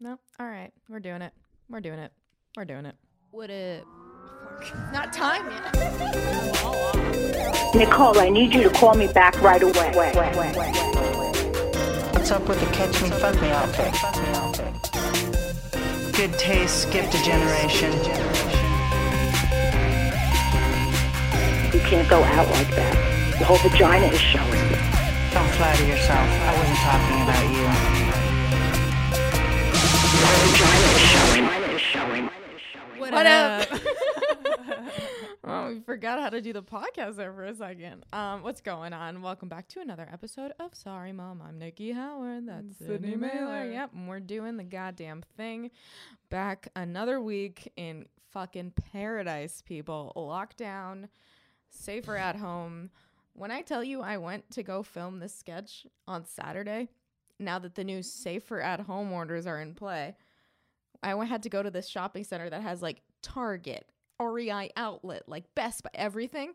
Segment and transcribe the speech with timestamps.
[0.00, 0.18] No.
[0.38, 0.72] All right.
[0.88, 1.32] We're doing it.
[1.68, 2.10] We're doing it.
[2.56, 2.94] We're doing it.
[3.32, 3.84] Would it?
[4.92, 5.74] Not time yet.
[7.74, 9.92] Nicole, I need you to call me back right away.
[12.12, 13.92] What's up with the catch me, fuck me outfit?
[16.16, 17.92] Good taste, skipped a generation.
[21.72, 23.36] You can't go out like that.
[23.38, 24.68] The whole vagina is showing.
[25.32, 26.18] Don't flatter yourself.
[26.18, 28.09] I wasn't talking about you.
[32.98, 33.72] What, What up?
[33.72, 33.80] up?
[35.44, 38.04] oh, we forgot how to do the podcast there for a second.
[38.12, 39.22] Um, what's going on?
[39.22, 41.40] Welcome back to another episode of Sorry Mom.
[41.40, 42.46] I'm Nikki Howard.
[42.46, 43.64] That's Sydney Mailer.
[43.64, 45.70] Yep, and we're doing the goddamn thing.
[46.28, 50.12] Back another week in fucking paradise, people.
[50.14, 51.08] Lockdown,
[51.70, 52.90] safer at home.
[53.32, 56.90] When I tell you I went to go film this sketch on Saturday,
[57.40, 60.16] now that the new safer at home orders are in play,
[61.02, 63.86] I went- had to go to this shopping center that has like Target,
[64.20, 66.52] REI outlet, like Best Buy, everything.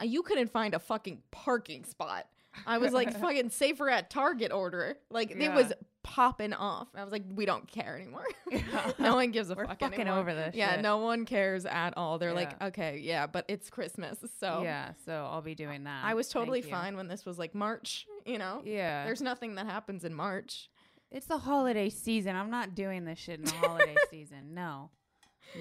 [0.00, 2.26] Uh, You couldn't find a fucking parking spot.
[2.66, 4.96] I was like fucking safer at Target order.
[5.10, 5.74] Like it was Yeah.
[6.06, 6.86] Popping off.
[6.94, 8.24] I was like, we don't care anymore.
[8.50, 8.92] Yeah.
[9.00, 10.20] no one gives a We're fuck fucking anymore.
[10.20, 10.82] over this Yeah, shit.
[10.82, 12.18] no one cares at all.
[12.18, 16.04] They're like, okay, yeah, but it's Christmas, so Yeah, so I'll be doing that.
[16.04, 16.68] I was Thank totally you.
[16.70, 18.06] fine when this was like March.
[18.24, 20.68] You know, Yeah, there's nothing that happens in March.
[21.10, 22.36] it's the holiday season.
[22.36, 24.54] I'm not doing this shit in the holiday season.
[24.54, 24.90] No,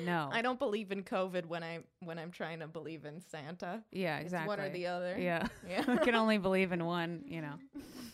[0.05, 0.29] no.
[0.31, 3.81] I don't believe in COVID when I when I'm trying to believe in Santa.
[3.91, 4.47] Yeah, It's exactly.
[4.47, 5.15] one or the other.
[5.17, 5.83] Yeah, Yeah.
[5.87, 7.23] I can only believe in one.
[7.27, 7.55] You know,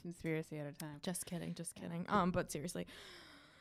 [0.02, 1.00] conspiracy at a time.
[1.04, 2.06] Just kidding, just kidding.
[2.10, 2.88] Um, but seriously,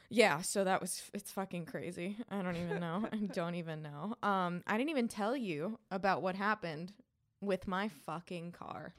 [0.08, 0.42] yeah.
[0.42, 2.16] So that was it's fucking crazy.
[2.30, 3.08] I don't even know.
[3.12, 4.16] I don't even know.
[4.22, 6.92] Um, I didn't even tell you about what happened
[7.40, 8.94] with my fucking car.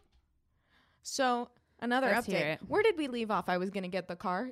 [1.03, 2.59] So another Let's update.
[2.67, 3.49] Where did we leave off?
[3.49, 4.51] I was gonna get the car.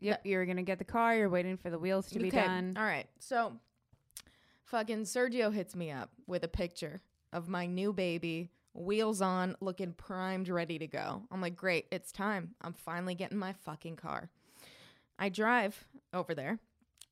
[0.00, 1.16] Yep, you're gonna get the car.
[1.16, 2.74] You're waiting for the wheels to be done.
[2.76, 3.06] All right.
[3.18, 3.52] So
[4.64, 7.00] fucking Sergio hits me up with a picture
[7.32, 11.22] of my new baby, wheels on, looking primed, ready to go.
[11.30, 12.54] I'm like, great, it's time.
[12.60, 14.30] I'm finally getting my fucking car.
[15.18, 16.58] I drive over there.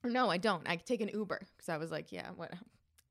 [0.05, 0.69] Or no, I don't.
[0.69, 2.53] I take an Uber because I was like, yeah, what?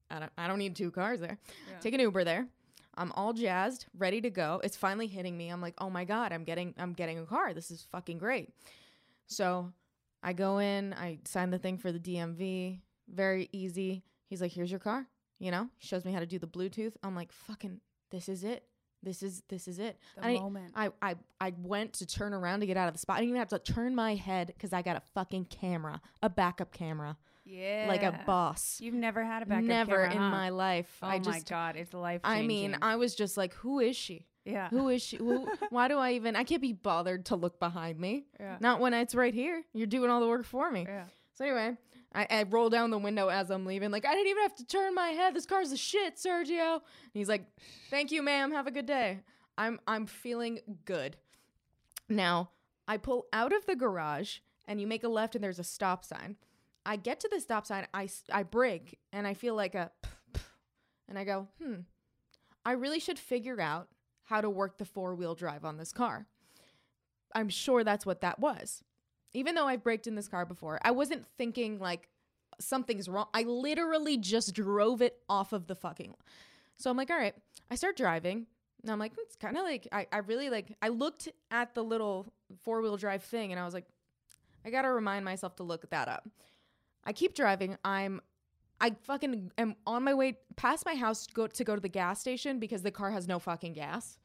[0.10, 0.32] I don't.
[0.38, 1.38] I don't need two cars there.
[1.80, 2.48] Take an Uber there.
[2.96, 4.60] I'm all jazzed, ready to go.
[4.64, 5.50] It's finally hitting me.
[5.50, 7.54] I'm like, oh my god, I'm getting, I'm getting a car.
[7.54, 8.50] This is fucking great.
[9.28, 9.72] So
[10.22, 12.82] I go in, I sign the thing for the DMV.
[13.08, 14.04] Very easy.
[14.28, 15.08] He's like, here's your car.
[15.40, 16.94] You know, he shows me how to do the Bluetooth.
[17.02, 17.80] I'm like, fucking,
[18.12, 18.64] this is it.
[19.04, 19.98] This is this is it.
[20.16, 20.74] The I, moment.
[20.76, 23.18] I, I I went to turn around to get out of the spot.
[23.18, 26.30] I didn't even have to turn my head because I got a fucking camera, a
[26.30, 28.78] backup camera, Yeah, like a boss.
[28.80, 30.30] You've never had a backup Never camera, Never in huh?
[30.30, 30.98] my life.
[31.02, 32.22] Oh I my just, god, it's life.
[32.24, 34.28] I mean, I was just like, who is she?
[34.46, 34.70] yeah.
[34.70, 35.18] Who is she?
[35.18, 36.36] Who, why do I even?
[36.36, 38.26] I can't be bothered to look behind me.
[38.40, 38.58] Yeah.
[38.60, 39.64] Not when it's right here.
[39.74, 40.86] You're doing all the work for me.
[40.88, 41.06] Yeah.
[41.34, 41.76] So anyway,
[42.14, 43.92] I, I roll down the window as I'm leaving.
[43.92, 45.34] Like I didn't even have to turn my head.
[45.34, 46.76] This car's a shit, Sergio.
[46.76, 46.82] And
[47.14, 47.46] he's like,
[47.90, 48.52] "Thank you, ma'am.
[48.52, 49.22] Have a good day."
[49.58, 51.18] I'm I'm feeling good.
[52.10, 52.50] Now
[52.88, 56.04] I pull out of the garage and you make a left and there's a stop
[56.04, 56.36] sign.
[56.86, 57.88] I get to the stop sign.
[57.94, 59.92] I, I brake and I feel like a,
[61.08, 61.82] and I go, hmm.
[62.66, 63.88] I really should figure out
[64.24, 66.28] how to work the four wheel drive on this car.
[67.34, 68.84] I'm sure that's what that was.
[69.34, 72.10] Even though I've braked in this car before, I wasn't thinking like
[72.60, 73.28] something's wrong.
[73.34, 76.16] I literally just drove it off of the fucking.
[76.78, 77.36] So I'm like, all right.
[77.70, 78.48] I start driving.
[78.82, 81.84] And I'm like, it's kind of like I, I really like I looked at the
[81.84, 82.34] little
[82.64, 83.86] four wheel drive thing and I was like,
[84.66, 86.28] I gotta remind myself to look that up.
[87.04, 87.78] I keep driving.
[87.86, 88.22] I'm
[88.80, 91.90] I fucking am on my way past my house to go to go to the
[91.90, 94.18] gas station because the car has no fucking gas.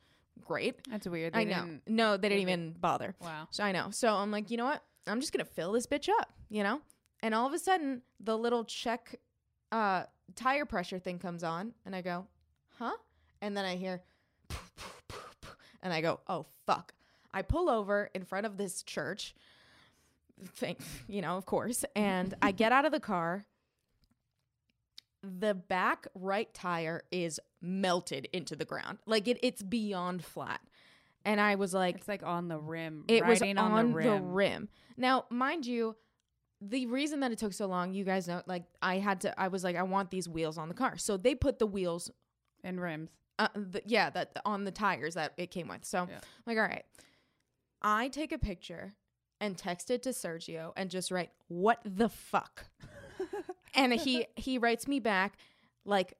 [0.45, 0.77] Great.
[0.91, 1.37] That's weird.
[1.37, 1.79] I know.
[1.87, 3.15] No, they didn't even bother.
[3.21, 3.49] Wow.
[3.51, 3.89] So I know.
[3.91, 4.83] So I'm like, you know what?
[5.07, 6.81] I'm just gonna fill this bitch up, you know?
[7.21, 9.17] And all of a sudden, the little check
[9.73, 12.27] uh tire pressure thing comes on, and I go,
[12.79, 12.97] huh?
[13.41, 14.03] And then I hear
[15.83, 16.93] and I go, oh fuck.
[17.33, 19.35] I pull over in front of this church.
[20.55, 20.77] thing,
[21.09, 21.85] you know, of course.
[21.95, 23.47] And I get out of the car.
[25.23, 28.99] The back right tire is melted into the ground.
[29.07, 30.61] Like it, it's beyond flat.
[31.27, 33.05] And I was like, It's like on the rim.
[33.09, 34.69] it was on, on, the, rim.
[34.97, 35.97] Now, mind you,
[36.61, 39.49] the reason that it took so long, you guys know, like I had to, I
[39.49, 40.97] was like, I want these wheels on the car.
[40.97, 42.11] So they put the wheels,
[42.65, 43.11] and rims.
[43.39, 45.85] uh, the, yeah, that on the tires that it came with.
[45.85, 46.15] So Yeah.
[46.17, 46.85] I'm like, all right,
[47.83, 48.95] I take a picture
[49.41, 52.67] and text it to Sergio and just write, what the fuck?
[53.75, 55.37] and he he writes me back
[55.85, 56.15] like,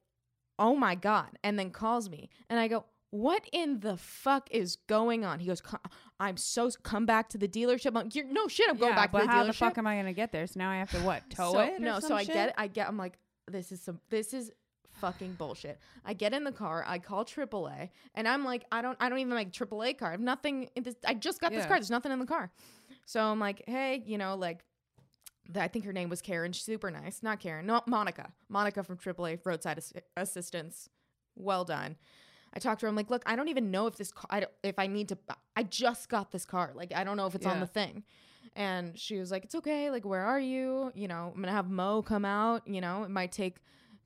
[0.59, 4.75] oh my god, and then calls me, and I go, what in the fuck is
[4.87, 5.39] going on?
[5.39, 5.61] He goes,
[6.19, 7.95] I'm so come back to the dealership.
[7.95, 9.37] I'm You're, no shit, I'm going yeah, back to the how dealership.
[9.37, 10.45] How the fuck am I gonna get there?
[10.47, 11.79] So now I have to what tow so, it?
[11.79, 12.33] No, so I shit?
[12.33, 12.55] get it.
[12.57, 12.87] I get.
[12.87, 13.17] I'm like,
[13.47, 13.99] this is some.
[14.09, 14.51] This is
[14.99, 15.79] fucking bullshit.
[16.03, 16.83] I get in the car.
[16.87, 18.97] I call AAA, and I'm like, I don't.
[18.99, 20.09] I don't even like AAA car.
[20.09, 20.69] I have nothing.
[20.75, 21.67] In this, I just got this Yeah.
[21.67, 21.77] car.
[21.77, 22.51] There's nothing in the car.
[23.05, 24.63] So I'm like, hey, you know, like.
[25.55, 26.51] I think her name was Karen.
[26.51, 27.23] She's super nice.
[27.23, 27.65] Not Karen.
[27.65, 28.33] No, Monica.
[28.49, 30.89] Monica from AAA Roadside Assi- Assistance.
[31.37, 31.95] Well done.
[32.53, 32.89] I talked to her.
[32.89, 35.09] I'm like, look, I don't even know if this car, I don't, if I need
[35.09, 35.17] to.
[35.55, 36.71] I just got this car.
[36.73, 38.03] Like, I don't know if it's on the thing.
[38.55, 39.91] And she was like, it's okay.
[39.91, 40.91] Like, where are you?
[40.95, 42.67] You know, I'm gonna have Mo come out.
[42.67, 43.57] You know, it might take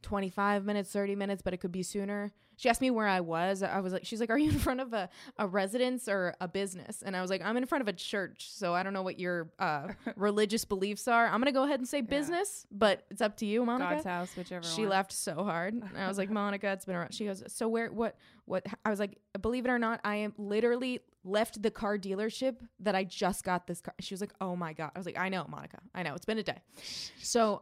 [0.01, 2.31] 25 minutes, 30 minutes, but it could be sooner.
[2.57, 3.63] She asked me where I was.
[3.63, 5.09] I was like, she's like, are you in front of a,
[5.39, 7.01] a residence or a business?
[7.01, 8.51] And I was like, I'm in front of a church.
[8.51, 11.25] So I don't know what your uh, religious beliefs are.
[11.25, 14.35] I'm gonna go ahead and say business, but it's up to you, Monica God's house,
[14.37, 14.63] whichever.
[14.63, 14.89] she one.
[14.89, 15.73] laughed so hard.
[15.73, 17.15] And I was like, Monica, it's been around.
[17.15, 18.15] She goes, so where, what,
[18.45, 18.63] what?
[18.85, 22.95] I was like, believe it or not, I am literally left the car dealership that
[22.95, 23.93] I just got this car.
[23.99, 24.91] She was like, oh my God.
[24.95, 25.79] I was like, I know, Monica.
[25.93, 26.13] I know.
[26.13, 26.61] It's been a day.
[27.23, 27.61] So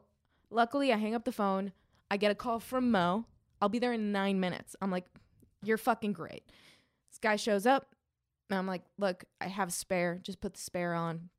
[0.50, 1.71] luckily, I hang up the phone.
[2.11, 3.25] I get a call from Mo.
[3.61, 4.75] I'll be there in nine minutes.
[4.81, 5.06] I'm like,
[5.63, 6.44] you're fucking great.
[7.11, 7.95] This guy shows up.
[8.50, 10.19] And I'm like, look, I have spare.
[10.23, 11.29] Just put the spare on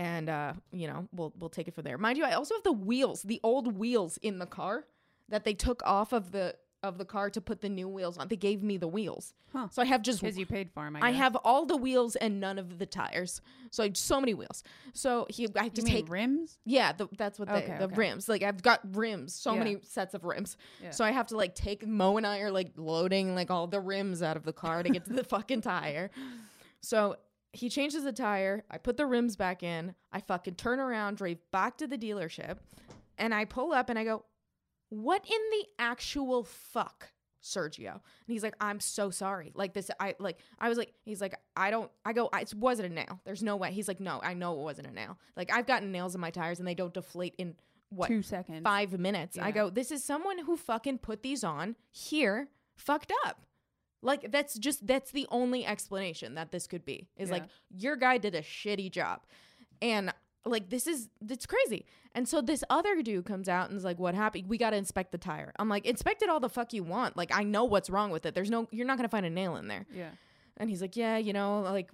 [0.00, 1.98] and uh, you know, we'll we'll take it from there.
[1.98, 4.86] Mind you, I also have the wheels, the old wheels in the car
[5.28, 8.28] that they took off of the of the car to put the new wheels on.
[8.28, 9.68] They gave me the wheels, Huh.
[9.70, 10.96] so I have just because you paid for him.
[10.96, 13.40] I, I have all the wheels and none of the tires.
[13.70, 14.64] So I so many wheels.
[14.94, 16.58] So he, I have to You mean take rims?
[16.64, 17.94] yeah, the, that's what they Okay, the okay.
[17.96, 18.28] rims.
[18.28, 19.58] Like I've got rims, so Yeah.
[19.58, 20.56] many sets of rims.
[20.82, 20.90] Yeah.
[20.90, 23.80] So I have to like take Mo and I are like loading like all the
[23.80, 26.10] rims out of the car to get to the fucking tire.
[26.80, 27.16] So
[27.52, 28.64] he changes the tire.
[28.70, 29.94] I put the rims back in.
[30.12, 32.58] I fucking turn around, drive back to the dealership,
[33.18, 34.24] and I pull up and I go,
[34.90, 37.92] "What in the actual fuck?" Sergio.
[37.92, 39.52] And he's like, I'm so sorry.
[39.54, 42.52] Like this, I like, I was like, he's like, I don't, I go, I, it
[42.54, 43.18] wasn't a nail.
[43.24, 43.72] There's no way.
[43.72, 45.18] He's like, no, I know it wasn't a nail.
[45.36, 47.54] Like I've gotten nails in my tires and they don't deflate in
[47.88, 48.62] what, Two seconds.
[48.62, 49.38] five minutes.
[49.38, 53.40] I go, this is someone who fucking put these on here, fucked up.
[54.02, 58.18] Like that's just, that's the only explanation that this could be is like, your guy
[58.18, 59.20] did a shitty job.
[59.80, 60.12] And
[60.44, 61.84] like this is it's crazy.
[62.14, 64.48] And so this other dude comes out and is like, "What happened?
[64.48, 67.16] We got to inspect the tire." I'm like, "Inspect it all the fuck you want.
[67.16, 68.34] Like I know what's wrong with it.
[68.34, 70.10] There's no you're not going to find a nail in there." Yeah.
[70.56, 71.90] And he's like, "Yeah, you know, like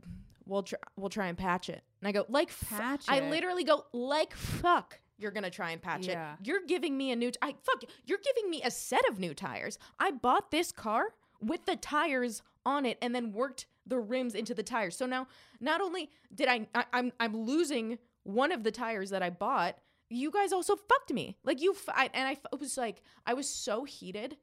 [0.46, 3.31] we'll try we'll try and patch it." And I go, "Like fu-" Patch I it?
[3.31, 6.34] literally go, "Like fuck." You're gonna try and patch Yeah.
[6.34, 6.46] it.
[6.46, 7.31] You're giving me a new.
[7.31, 7.82] T- I fuck.
[8.04, 9.78] You're giving me a set of new tires.
[9.99, 14.52] I bought this car with the tires on it, and then worked the rims into
[14.52, 14.96] the tires.
[14.96, 15.26] So now,
[15.60, 19.78] not only did I, I I'm I'm losing one of the tires that I bought.
[20.11, 21.37] You guys also fucked me.
[21.44, 24.37] Like you, f- I, and I f- was like, I was so heated,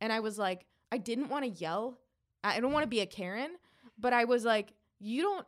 [0.00, 1.98] and I was like, I didn't want to yell.
[2.42, 3.50] I don't want to be a Karen,
[3.98, 5.46] but I was like, you don't.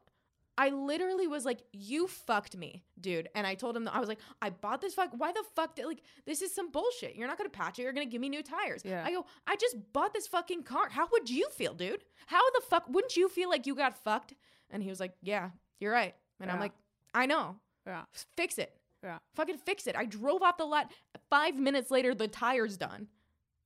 [0.58, 3.30] I literally was like, you fucked me, dude.
[3.34, 5.08] And I told him, that I was like, I bought this fuck.
[5.16, 7.16] Why the fuck did, like, this is some bullshit.
[7.16, 7.82] You're not going to patch it.
[7.82, 8.82] You're going to give me new tires.
[8.84, 9.02] Yeah.
[9.02, 10.90] I go, I just bought this fucking car.
[10.90, 12.04] How would you feel, dude?
[12.26, 14.34] How the fuck, wouldn't you feel like you got fucked?
[14.68, 15.50] And he was like, yeah,
[15.80, 16.14] you're right.
[16.38, 16.72] And I'm like,
[17.14, 17.56] I know.
[17.86, 18.02] Yeah.
[18.36, 18.76] Fix it.
[19.02, 19.18] Yeah.
[19.34, 19.96] Fucking fix it.
[19.96, 20.92] I drove off the lot.
[21.28, 23.08] Five minutes later, the tire's done.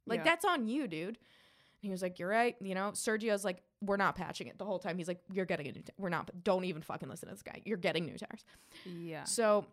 [0.06, 0.24] Like, Yeah.
[0.24, 1.08] that's on you, dude.
[1.08, 1.18] And
[1.82, 4.78] he was like, "You're right." You know, Sergio's like, "We're not patching it the whole
[4.78, 5.82] time." He's like, "You're getting a new.
[5.82, 6.30] T- we're not.
[6.42, 7.60] Don't even fucking listen to this guy.
[7.66, 8.44] You're getting new tires."
[8.86, 9.24] Yeah.
[9.24, 9.66] So,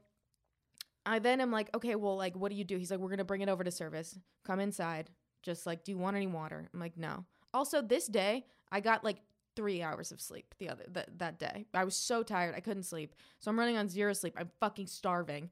[1.06, 3.24] I then am like, "Okay, well, like, what do you do?" He's like, "We're gonna
[3.24, 4.18] bring it over to service.
[4.44, 5.10] Come inside.
[5.44, 9.04] Just like, do you want any water?" I'm like, "No." Also, this day I got
[9.04, 9.22] like
[9.56, 11.66] three hours of sleep the other that that day.
[11.74, 13.16] I was so tired I couldn't sleep.
[13.40, 14.36] So I'm running on zero sleep.
[14.38, 15.50] I'm fucking starving.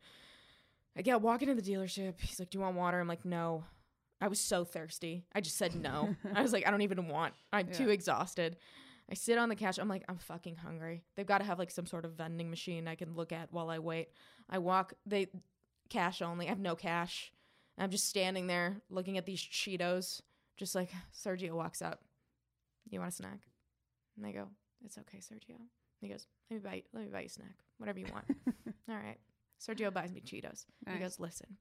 [0.98, 2.15] I get walking to the dealership.
[2.20, 3.63] He's like, "Do you want water?" I'm like, "No."
[4.22, 5.25] I was so thirsty.
[5.34, 6.15] I just said no.
[6.36, 7.34] I was like, I don't even want.
[7.51, 8.55] I'm too exhausted.
[9.10, 9.79] I sit on the couch.
[9.79, 11.03] I'm like, I'm fucking hungry.
[11.15, 13.72] They've got to have like some sort of vending machine I can look at while
[13.72, 14.10] I wait.
[14.48, 14.93] I walk.
[15.08, 15.27] They
[15.89, 16.46] cash only.
[16.46, 17.34] I have no cash.
[17.79, 20.22] I'm just standing there looking at these Cheetos.
[20.55, 22.01] Just like Sergio walks up.
[22.89, 23.39] You want a snack?
[24.18, 24.48] And I go,
[24.84, 25.58] It's okay, Sergio.
[26.00, 26.75] He goes, Let me buy.
[26.75, 27.56] You, let me buy you a snack.
[27.77, 28.25] Whatever you want.
[28.89, 29.18] All right.
[29.60, 30.65] Sergio buys me Cheetos.
[30.91, 31.58] He goes, Listen,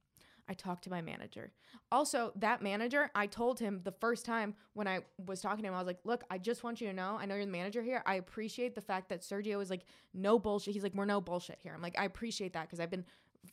[0.49, 1.52] I talked to my manager.
[1.92, 5.75] Also, that manager, I told him the first time when I was talking to him,
[5.75, 7.83] I was like, Look, I just want you to know, I know you're the manager
[7.83, 8.02] here.
[8.07, 10.75] I appreciate the fact that Sergio is like, No bullshit.
[10.75, 11.73] He's like, We're no bullshit here.
[11.75, 13.04] I'm like, I appreciate that because I've been,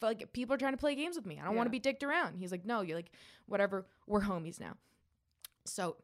[0.02, 1.40] like, people are trying to play games with me.
[1.42, 2.38] I don't want to be dicked around.
[2.38, 3.12] He's like, No, you're like,
[3.48, 3.86] whatever.
[4.08, 4.78] We're homies now.
[5.66, 5.98] So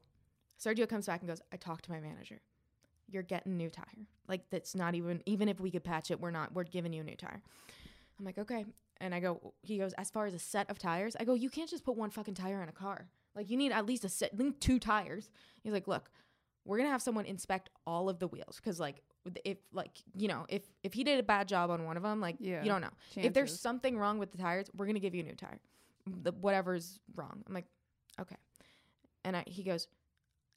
[0.61, 2.41] Sergio comes back and goes, I talked to my manager.
[3.09, 4.07] You're getting new tire.
[4.27, 7.01] Like that's not even even if we could patch it, we're not we're giving you
[7.01, 7.41] a new tire.
[8.19, 8.65] I'm like, okay.
[9.01, 11.49] And I go, he goes, as far as a set of tires, I go, you
[11.49, 13.07] can't just put one fucking tire in a car.
[13.35, 15.29] Like you need at least a set, need two tires.
[15.63, 16.09] He's like, look,
[16.65, 19.01] we're gonna have someone inspect all of the wheels because like
[19.45, 22.19] if like you know if if he did a bad job on one of them
[22.19, 22.61] like Yeah.
[22.61, 22.89] you don't know
[23.27, 25.59] if there's something wrong with the tires we're gonna give you a new tire
[26.23, 27.63] the, whatever's wrong i'm like
[28.19, 28.35] okay
[29.23, 29.87] and I, he goes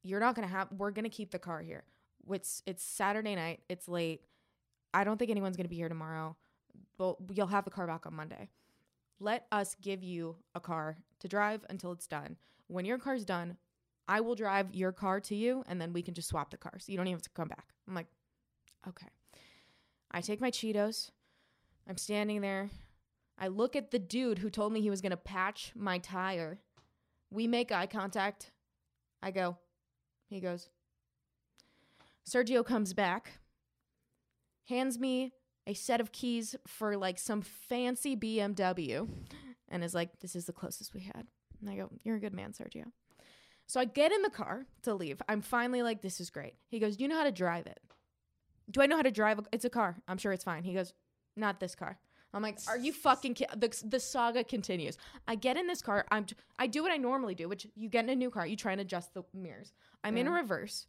[0.02, 1.84] you're not gonna have we're gonna keep the car here
[2.30, 4.22] it's it's saturday night it's late.
[4.92, 6.36] I don't think anyone's gonna be here tomorrow.
[6.98, 8.48] But you'll have the car back on monday.
[9.18, 12.36] Let us give you a car to drive until it's done.
[12.68, 13.56] When your car's done
[14.08, 16.84] i will drive your car to you and then we can just swap the cars.
[16.86, 17.74] You don't even have to come back.
[17.88, 18.06] I'm like
[18.88, 19.08] okay.
[20.10, 21.10] I take my cheetos.
[21.88, 22.70] I'm standing there.
[23.38, 26.60] I look at the dude who told me he was gonna patch my tire.
[27.30, 28.52] We make eye contact.
[29.22, 29.56] I go
[30.28, 30.68] he goes
[32.28, 33.38] sergio comes back
[34.68, 35.32] hands me
[35.66, 39.08] a set of keys for like some fancy BMW
[39.68, 41.26] and is like, This is the closest we had.
[41.60, 42.84] And I go, You're a good man, Sergio.
[43.66, 45.20] So I get in the car to leave.
[45.28, 46.54] I'm finally like, This is great.
[46.68, 47.80] He goes, Do you know how to drive it?
[48.70, 49.40] Do I know how to drive?
[49.40, 49.96] A- it's a car.
[50.06, 50.62] I'm sure it's fine.
[50.62, 50.92] He goes,
[51.36, 51.98] Not this car.
[52.32, 53.46] I'm like, Are you fucking ki-?
[53.56, 54.98] The, the saga continues.
[55.26, 56.06] I get in this car.
[56.10, 56.26] I'm,
[56.58, 58.72] I do what I normally do, which you get in a new car, you try
[58.72, 59.72] and adjust the mirrors.
[60.04, 60.86] I'm in reverse.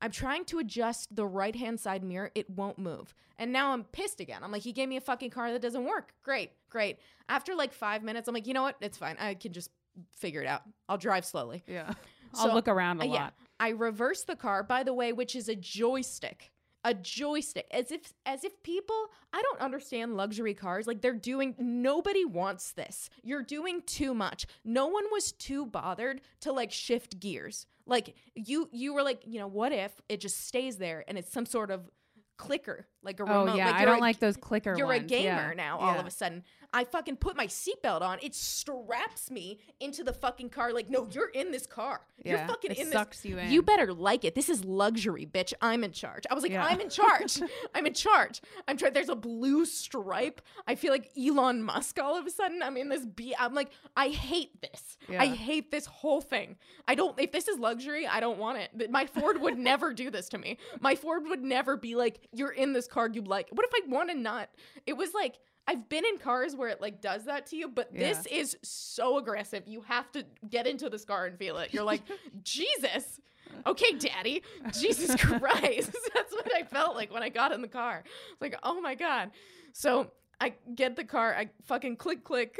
[0.00, 2.30] I'm trying to adjust the right hand side mirror.
[2.34, 3.14] It won't move.
[3.38, 4.42] And now I'm pissed again.
[4.44, 6.12] I'm like, he gave me a fucking car that doesn't work.
[6.22, 6.98] Great, great.
[7.28, 8.76] After like five minutes, I'm like, you know what?
[8.80, 9.16] It's fine.
[9.18, 9.70] I can just
[10.14, 10.62] figure it out.
[10.88, 11.62] I'll drive slowly.
[11.66, 11.92] Yeah.
[12.34, 13.14] I'll So, look around a Uh, lot.
[13.14, 13.30] yeah.
[13.58, 16.52] I reverse the car, by the way, which is a joystick.
[16.84, 17.66] A joystick.
[17.72, 18.94] As if as if people
[19.32, 20.86] I don't understand luxury cars.
[20.86, 23.10] Like they're doing nobody wants this.
[23.22, 24.46] You're doing too much.
[24.64, 27.66] No one was too bothered to like shift gears.
[27.86, 31.32] Like you you were like, you know, what if it just stays there and it's
[31.32, 31.90] some sort of
[32.36, 33.56] clicker, like a Oh remote.
[33.56, 35.54] yeah, I don't a- like those clicker you're a gamer Yeah.
[35.56, 36.00] now all Yeah.
[36.00, 36.44] of a sudden.
[36.72, 38.18] I fucking put my seatbelt on.
[38.22, 40.72] It straps me into the fucking car.
[40.72, 42.02] Like, no, you're in this car.
[42.24, 43.30] You're fucking in sucks this.
[43.30, 43.50] you in.
[43.50, 44.34] You better like it.
[44.34, 45.54] This is luxury, bitch.
[45.62, 46.24] I'm in charge.
[46.30, 46.64] I was like, Yeah.
[46.64, 47.40] I'm in charge.
[47.74, 48.42] I'm in charge.
[48.66, 48.92] I'm trying.
[48.92, 50.42] There's a blue stripe.
[50.66, 52.62] I feel like Elon Musk all of a sudden.
[52.62, 53.34] I'm in this B.
[53.38, 54.98] I'm like, I hate this.
[55.08, 56.56] I hate this whole thing.
[56.86, 57.18] I don't.
[57.18, 58.90] If this is luxury, I don't want it.
[58.90, 60.58] My Ford would never do this to me.
[60.80, 63.08] My Ford would never be like, "You're in this car.
[63.08, 64.50] You like." What if I want to not?
[64.86, 67.92] It was like I've been in cars where it like does that to you, but
[67.92, 69.64] this is so aggressive.
[69.66, 71.74] You have to get into this car and feel it.
[71.74, 72.02] You're like,
[72.42, 73.20] Jesus.
[73.66, 74.42] Okay, daddy.
[74.78, 75.96] Jesus Christ.
[76.14, 78.04] That's what I felt like when I got in the car.
[78.04, 79.30] It's like, oh my God.
[79.72, 82.58] So I get the car, I fucking click, click,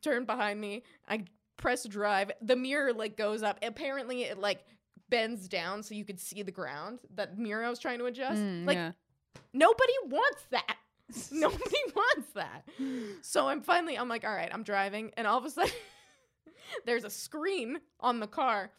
[0.00, 0.84] turn behind me.
[1.06, 1.24] I
[1.58, 2.32] press drive.
[2.40, 3.58] The mirror like goes up.
[3.62, 4.64] Apparently, it like
[5.10, 7.00] bends down so you could see the ground.
[7.14, 8.40] That mirror I was trying to adjust.
[8.40, 8.92] Mm, like, yeah.
[9.52, 10.76] nobody wants that.
[11.32, 12.64] Nobody wants that.
[13.22, 15.12] So I'm finally, I'm like, all right, I'm driving.
[15.16, 15.72] And all of a sudden,
[16.86, 18.70] there's a screen on the car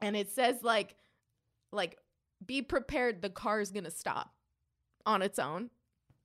[0.00, 0.96] and it says like,
[1.72, 1.98] like,
[2.44, 4.34] be prepared, the car is gonna stop
[5.04, 5.70] on its own,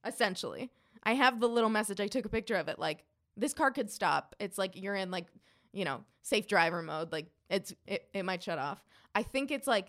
[0.05, 0.71] essentially.
[1.03, 3.05] I have the little message, I took a picture of it, like,
[3.37, 4.35] this car could stop.
[4.39, 5.27] It's like you're in like,
[5.71, 7.11] you know, safe driver mode.
[7.11, 8.83] Like it's it, it might shut off.
[9.15, 9.87] I think it's like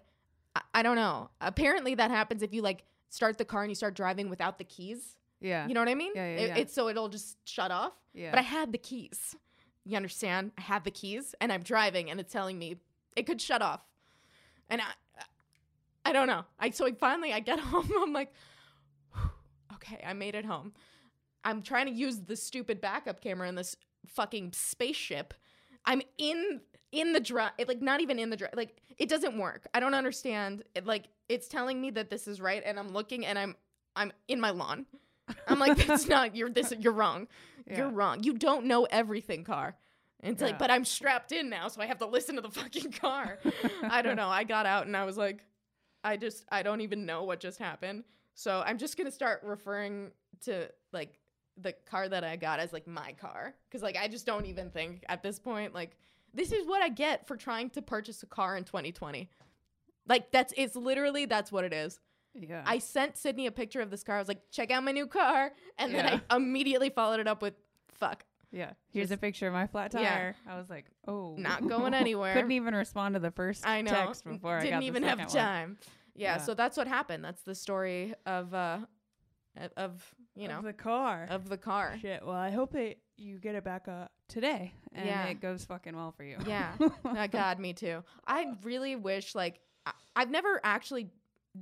[0.55, 1.31] I, I don't know.
[1.41, 4.65] Apparently that happens if you like start the car and you start driving without the
[4.65, 5.17] keys.
[5.43, 5.67] Yeah.
[5.67, 6.13] You know what I mean?
[6.15, 6.57] Yeah, yeah, It- yeah.
[6.59, 7.93] It's so it'll just shut off.
[8.15, 8.31] yeah.
[8.31, 9.35] But I had the keys.
[9.85, 10.53] You understand?
[10.57, 12.77] I had the keys and I'm driving and it's telling me
[13.17, 13.85] it could shut off.
[14.71, 14.87] And I
[16.05, 16.45] I don't know.
[16.59, 17.91] I so I finally I get home.
[18.01, 18.33] I'm like,
[19.75, 20.73] okay, I made it home.
[21.45, 25.35] I'm trying to use the stupid backup camera in this fucking spaceship.
[25.85, 26.61] I'm in
[26.93, 28.53] in the drive, like not even in the drive.
[28.55, 29.67] Like it doesn't work.
[29.75, 30.63] I don't understand.
[30.75, 33.57] It, like it's telling me that this is right, and I'm looking, and I'm
[33.97, 34.87] I'm in my lawn.
[35.49, 36.73] I'm like, that's not you're this.
[36.79, 37.29] You're wrong.
[37.67, 38.23] You're wrong.
[38.23, 39.77] You don't know everything, car.
[40.21, 42.51] And it's like, but I'm strapped in now, so I have to listen to the
[42.61, 43.39] fucking car.
[43.83, 44.29] I don't know.
[44.29, 45.45] I got out and I was like,
[46.05, 48.05] I just I don't even know what just happened.
[48.35, 50.11] So I'm just gonna start referring
[50.45, 51.19] to like
[51.61, 53.55] the car that I got as like my car.
[53.71, 55.97] Cause like I just don't even think at this point, like,
[56.33, 59.29] this is what I get for trying to purchase a car in 2020.
[60.09, 62.01] Like that's it's literally that's what it is.
[62.35, 62.63] Yeah.
[62.67, 64.17] I sent Sydney a picture of this car.
[64.17, 65.53] I was like, check out my new car.
[65.79, 66.03] And Yeah.
[66.11, 67.55] then I immediately followed it up with
[67.95, 68.25] fuck.
[68.51, 68.73] yeah.
[68.93, 70.09] Here's just- a picture of my flat Yeah.
[70.11, 70.37] tire.
[70.49, 72.35] I was like, oh, Not going anywhere.
[72.35, 73.91] Couldn't even respond to the first I know.
[73.91, 75.29] text before I Didn't got the even have one.
[75.29, 75.79] time.
[76.15, 76.43] Yeah, Yeah.
[76.43, 77.25] so that's what happened.
[77.25, 78.79] That's the story of uh
[79.57, 81.27] of- of you know Of the car.
[81.31, 81.97] of the car.
[82.01, 82.25] Shit.
[82.25, 85.27] Well, I hope it you get it back uh, today and Yeah.
[85.27, 86.39] it goes fucking well for you.
[86.47, 86.73] Yeah.
[87.05, 88.03] Uh, God, me too.
[88.27, 91.11] I really wish like I- I've never actually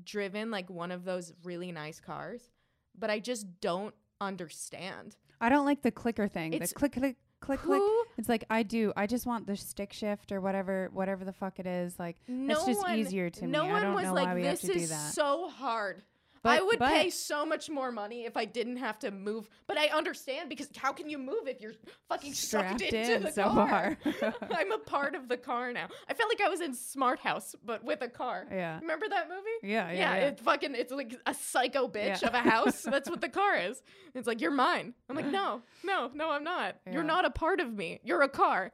[0.05, 2.51] driven like one of those really nice cars,
[2.99, 5.17] but I just don't understand.
[5.41, 6.53] I don't like the clicker thing.
[6.53, 7.83] It's- the click click click click.
[8.19, 8.93] It's like I do.
[8.97, 11.99] I just want the stick shift or whatever whatever the fuck it is.
[11.99, 13.71] Like No it's just one, easier to no me.
[13.71, 16.03] one I don't was know like, why we have this is so hard.
[16.43, 19.49] But- I would but- pay so much more money if I didn't have to move.
[19.67, 21.75] But I understand because how can you move if you're
[22.09, 23.99] fucking Strapped into in the so car?
[24.03, 24.35] far.
[24.51, 25.89] I'm a part of the car now.
[26.09, 28.47] I felt like I was in Smart House, but with a car.
[28.51, 28.81] Yeah.
[28.81, 29.73] Remember that movie?
[29.73, 30.15] Yeah, yeah, yeah.
[30.29, 32.29] It fucking it's like a psycho bitch Yeah.
[32.29, 32.83] of a house.
[32.83, 33.83] That's what the car is.
[34.15, 34.95] It's like you're mine.
[35.11, 36.77] I'm like no, no, no, I'm not.
[36.91, 38.01] You're not a part of me.
[38.03, 38.73] You're a car.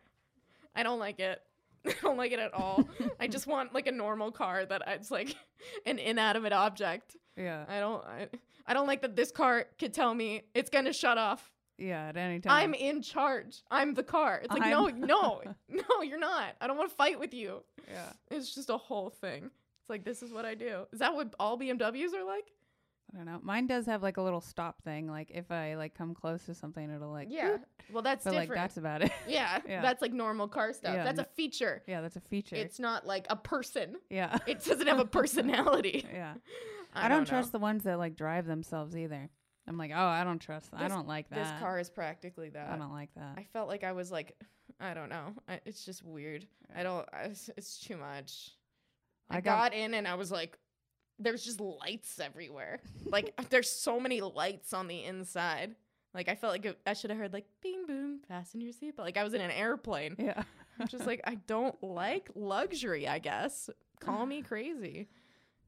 [0.75, 1.40] I don't like it.
[1.86, 2.88] I don't like it at all.
[3.20, 5.34] I just want like a normal car that it's like
[5.86, 7.16] an inanimate object.
[7.36, 7.64] yeah.
[7.68, 8.04] I don't.
[8.04, 8.28] I,
[8.66, 11.50] I don't like that this car could tell me it's gonna shut off.
[11.78, 12.08] Yeah.
[12.08, 12.52] At any time.
[12.52, 13.62] I'm in charge.
[13.70, 14.40] I'm the car.
[14.42, 16.54] It's like no, I'm- no, no, you're not.
[16.60, 17.62] I don't want to fight with you.
[17.88, 18.12] yeah.
[18.30, 19.44] It's just a whole thing.
[19.44, 20.86] It's like this is what I do.
[20.92, 22.50] Is that what all BMWs are like?
[23.16, 23.40] I don't know.
[23.42, 25.08] Mine does have like a little stop thing.
[25.08, 27.56] Like if I like come close to something, it'll like Yeah.
[27.90, 28.50] Well, that's But different.
[28.50, 29.11] like that's about it.
[29.26, 29.80] yeah, Yeah.
[29.80, 30.94] that's like normal car stuff.
[30.94, 31.82] Yeah, that's a feature.
[31.87, 32.56] yeah, that's a feature.
[32.56, 33.96] It's not like a person.
[34.11, 34.37] yeah.
[34.46, 36.06] It doesn't have a personality.
[36.12, 36.35] yeah.
[36.92, 37.25] I, I, don't, know.
[37.25, 39.30] trust the ones that like drive themselves either.
[39.66, 40.70] I'm like, oh, I don't trust.
[40.75, 41.37] I don't like that.
[41.38, 42.68] This car is practically that.
[42.70, 43.35] I don't like that.
[43.38, 44.37] I felt like I was like,
[44.78, 45.32] I don't know.
[45.49, 46.46] I, it's just weird.
[46.75, 47.06] I don't.
[47.12, 48.50] I, it's, it's too much.
[49.30, 50.56] I, I got, got- in and I was like,
[51.18, 52.80] there's just lights everywhere.
[53.06, 55.75] like there's so many lights on the inside.
[56.14, 58.99] Like I felt like it, I should have heard like bing boom, fasten your seatbelt.
[59.00, 60.16] Like I was in an airplane.
[60.18, 60.42] yeah.
[60.80, 63.06] I'm just like I don't like luxury.
[63.08, 63.68] I guess.
[64.00, 65.08] Call me crazy.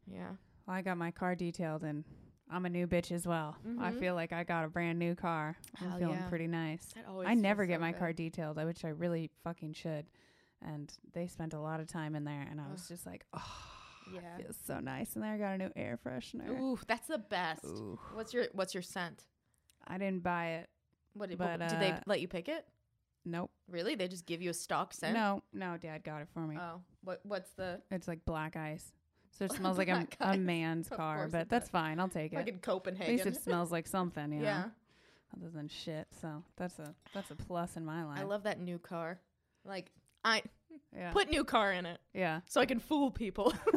[0.06, 0.30] Yeah.
[0.66, 2.04] Well, I got my car detailed and
[2.50, 3.56] I'm a new bitch as well.
[3.78, 4.00] I Mhm.
[4.00, 5.56] feel like I got a brand new car.
[5.80, 6.28] I'm Hell feeling yeah.
[6.30, 6.94] pretty nice.
[7.26, 7.98] I never get so my good.
[7.98, 10.06] car detailed, I which I really fucking should.
[10.62, 13.67] And they spent a lot of time in there, and I was just like, oh,
[14.12, 14.20] Yeah.
[14.38, 15.14] it feels so nice.
[15.14, 16.48] And then I got a new air freshener.
[16.58, 17.64] Ooh, that's the best.
[17.64, 17.98] Ooh.
[18.14, 19.24] What's your What's your scent?
[19.86, 20.68] I didn't buy it.
[21.14, 22.66] What did, But, did they uh, let you pick it?
[23.24, 23.50] Nope.
[23.70, 23.94] Really?
[23.94, 25.14] They just give you a stock scent?
[25.14, 26.56] No, no, Dad got it for me.
[26.60, 28.92] Oh, what what's the It's like black ice.
[29.38, 31.70] So it smells like a, a man's car, but that's does.
[31.70, 32.00] fine.
[32.00, 32.36] I'll take it.
[32.36, 33.18] fucking At Copenhagen?
[33.20, 34.70] At least it smells like something, you yeah, know,
[35.36, 36.06] other than shit.
[36.20, 38.20] So that's a that's a plus in my life.
[38.20, 39.20] I love that new car.
[39.64, 39.90] Like
[40.24, 40.42] I
[40.96, 41.12] yeah.
[41.12, 42.40] put new car in it yeah.
[42.46, 43.52] so I can fool people.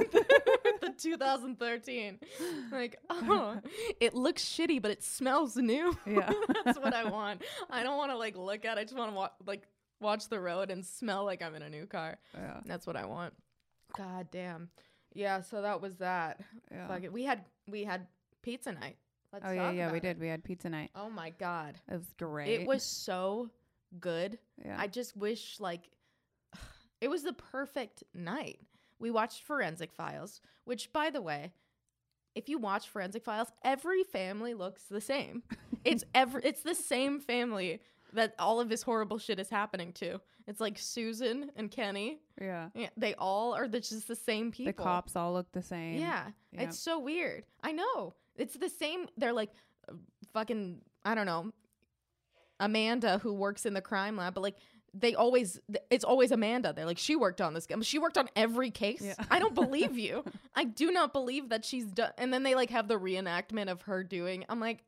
[0.81, 2.19] the 2013,
[2.71, 3.57] like oh,
[3.99, 5.97] it looks shitty, but it smells new.
[6.05, 6.31] Yeah.
[6.65, 7.43] that's what I want.
[7.69, 8.77] I don't want to like look at.
[8.77, 8.81] it.
[8.81, 9.63] I just want to wa- like
[9.99, 12.17] watch the road and smell like I'm in a new car.
[12.33, 12.59] Yeah.
[12.65, 13.33] That's what I want.
[13.95, 14.69] God damn.
[15.13, 15.41] Yeah.
[15.41, 16.41] So that was that.
[16.71, 16.87] Yeah.
[16.87, 17.13] Fuck it.
[17.13, 18.07] We had we had
[18.41, 18.97] pizza night.
[19.31, 20.19] Let's Oh yeah, yeah, we about did.
[20.19, 20.91] We had pizza night.
[20.95, 21.75] Oh my god.
[21.89, 22.61] It was great.
[22.61, 23.49] It was so
[23.99, 24.39] good.
[24.63, 24.75] Yeah.
[24.77, 25.89] I just wish like
[27.01, 28.59] it was the perfect night.
[28.99, 31.51] We watched Forensic Files, which by the way,
[32.35, 35.43] if you watch Forensic Files, every family looks the same.
[35.83, 37.81] It's every it's the same family
[38.13, 40.21] that all of this horrible shit is happening to.
[40.45, 42.19] It's like Susan and Kenny.
[42.39, 42.69] yeah.
[42.75, 44.73] Yeah, they all are the, just the same people.
[44.73, 45.95] The cops all look the same.
[45.99, 46.61] Yeah, Yep.
[46.67, 47.45] it's so weird.
[47.63, 48.13] I know.
[48.35, 49.07] It's the same.
[49.17, 49.49] They're like
[49.89, 49.93] uh,
[50.33, 51.51] fucking, I don't know,
[52.59, 54.57] Amanda who works in the crime lab, but like
[54.93, 56.73] they always it's always Amanda.
[56.73, 57.67] They're like, she worked on this.
[57.83, 59.01] She worked on every case.
[59.01, 59.15] Yeah.
[59.29, 60.23] I don't believe you.
[60.55, 62.11] I do not believe that she's done.
[62.17, 64.45] And then they like have the reenactment of her doing.
[64.49, 64.83] I'm like,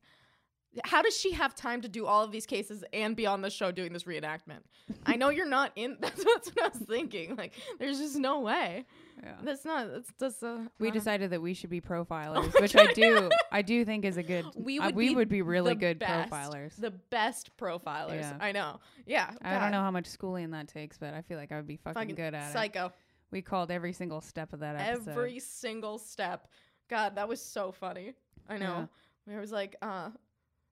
[0.83, 3.49] how does she have time to do all of these cases and be on the
[3.49, 4.59] show doing this reenactment?
[5.05, 5.97] I know you're not in.
[5.99, 7.35] That's, that's what I was thinking.
[7.35, 8.85] Like, there's just no way.
[9.21, 9.35] Yeah.
[9.43, 9.91] That's not.
[9.91, 10.43] That's that's.
[10.43, 13.29] Uh, We uh, decided that we should be profilers, my which I do.
[13.51, 14.45] I do think is a good.
[14.55, 16.75] we uh, would we be would be really good best, profilers.
[16.75, 18.21] The best profilers.
[18.21, 18.37] Yeah.
[18.39, 18.79] I know.
[19.05, 19.31] Yeah.
[19.41, 21.77] I don't know how much schooling that takes, but I feel like I would be
[21.77, 22.53] fucking, Fucking good at it.
[22.53, 22.91] psycho.
[23.31, 25.11] We called every single step of that episode.
[25.11, 26.47] Every single step.
[26.89, 28.13] God, that was so funny.
[28.49, 28.87] I know.
[29.27, 30.09] It was like, uh,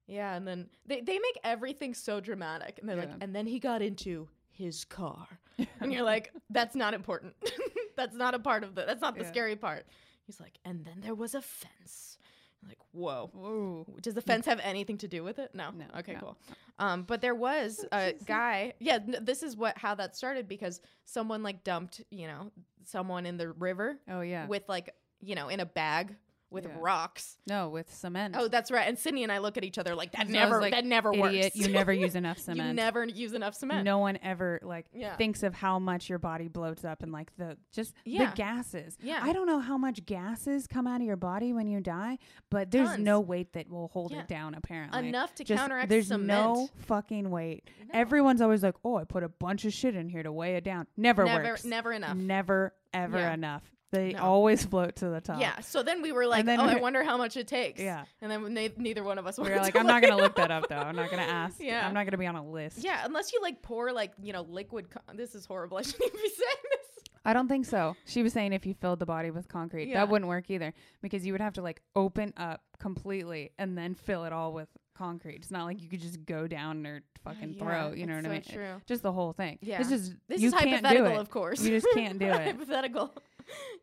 [0.07, 2.77] yeah, and then they, they make everything so dramatic.
[2.79, 5.27] And they're like, and then he got into his car.
[5.79, 7.33] and you're like, that's not important.
[7.95, 9.29] that's not a part of the that's not the Yeah.
[9.29, 9.85] scary part.
[10.25, 12.17] He's like, and then there was a fence.
[12.61, 13.31] You're like, whoa.
[13.35, 13.85] Ooh.
[14.01, 15.49] Does the fence have anything to do with it?
[15.55, 15.71] No.
[15.71, 16.19] No, Okay, no.
[16.19, 16.37] cool.
[16.79, 18.73] Um, but there was a guy.
[18.79, 22.51] Yeah, this is what how that started because someone like dumped, you know,
[22.85, 24.45] someone in the river Oh yeah.
[24.47, 26.15] with like, you know, in a bag
[26.51, 26.71] with Yeah.
[26.79, 27.37] rocks.
[27.47, 28.35] no, with cement.
[28.37, 28.87] Oh, that's right.
[28.87, 31.11] And Sydney and I look at each other like that So never like, that never
[31.13, 31.55] Idiot, works.
[31.55, 32.67] you never use enough cement.
[32.67, 33.85] you never use enough cement.
[33.85, 35.15] No one ever like Yeah.
[35.15, 38.29] thinks of how much your body bloats up and like the just Yeah.
[38.31, 38.97] the gases.
[39.01, 39.19] Yeah.
[39.23, 42.17] I don't know how much gases come out of your body when you die,
[42.49, 45.07] but there's no weight that will hold it down apparently.
[45.07, 46.27] Enough to Just- counteract There's cement.
[46.27, 47.69] no fucking weight.
[47.85, 47.99] No.
[47.99, 50.63] Everyone's always like, "Oh, I put a bunch of shit in here to weigh it
[50.63, 51.63] down." Never, never works.
[51.65, 52.17] never enough.
[52.17, 53.63] Never ever enough.
[53.91, 54.21] They No.
[54.23, 55.41] always float to the top.
[55.41, 55.59] Yeah.
[55.59, 57.79] So then we were like, oh, I wonder how much it takes.
[57.81, 58.05] Yeah.
[58.21, 60.23] And then ne- neither one of us We were like, to I'm not gonna look
[60.23, 60.77] look that up though.
[60.77, 61.59] I'm not gonna ask.
[61.59, 61.85] Yeah.
[61.85, 62.77] I'm not gonna be on a list.
[62.83, 64.89] Yeah, unless you like pour like you know liquid.
[64.89, 65.77] Con- this is horrible.
[65.79, 66.79] I shouldn't even be saying this.
[67.25, 67.95] I don't think so.
[68.05, 69.95] She was saying if you filled the body with concrete, Yeah.
[69.99, 73.93] that wouldn't work either because you would have to like open up completely and then
[73.93, 74.69] fill it all with
[75.01, 75.37] concrete.
[75.37, 77.91] It's not like you could just go down or fucking throw.
[77.93, 78.43] You know what it's I mean?
[78.43, 78.81] so True.
[78.87, 79.57] Just the whole thing.
[79.61, 79.79] Yeah.
[79.79, 81.19] It's just This you is can't do hypothetical, it.
[81.19, 81.61] of course.
[81.63, 82.33] You just can't do it.
[82.41, 83.13] hypothetical.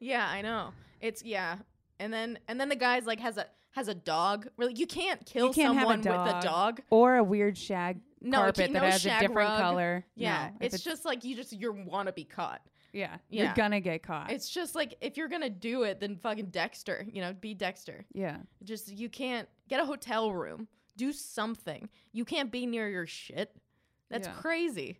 [0.00, 0.70] yeah, I know.
[1.00, 1.56] It's yeah,
[2.00, 4.48] and then and then the guy's like has a has a dog.
[4.56, 6.80] Really, you can't kill can't have a someone with a dog.
[6.90, 9.60] Or a weird shag No, carpet ki- that has a different rug.
[9.60, 10.04] color.
[10.16, 12.60] Yeah, No, if it's, just like you just you want to be caught.
[12.92, 13.44] yeah, Yeah.
[13.44, 14.32] You're gonna get caught.
[14.32, 17.06] It's just like if you're gonna do it, then fucking Dexter.
[17.12, 18.04] You know, be Dexter.
[18.14, 18.38] yeah.
[18.64, 20.66] Just you can't get a hotel room.
[20.98, 21.88] Do something.
[22.12, 23.56] You can't be near your shit.
[24.10, 24.34] That's Yeah.
[24.34, 24.98] crazy.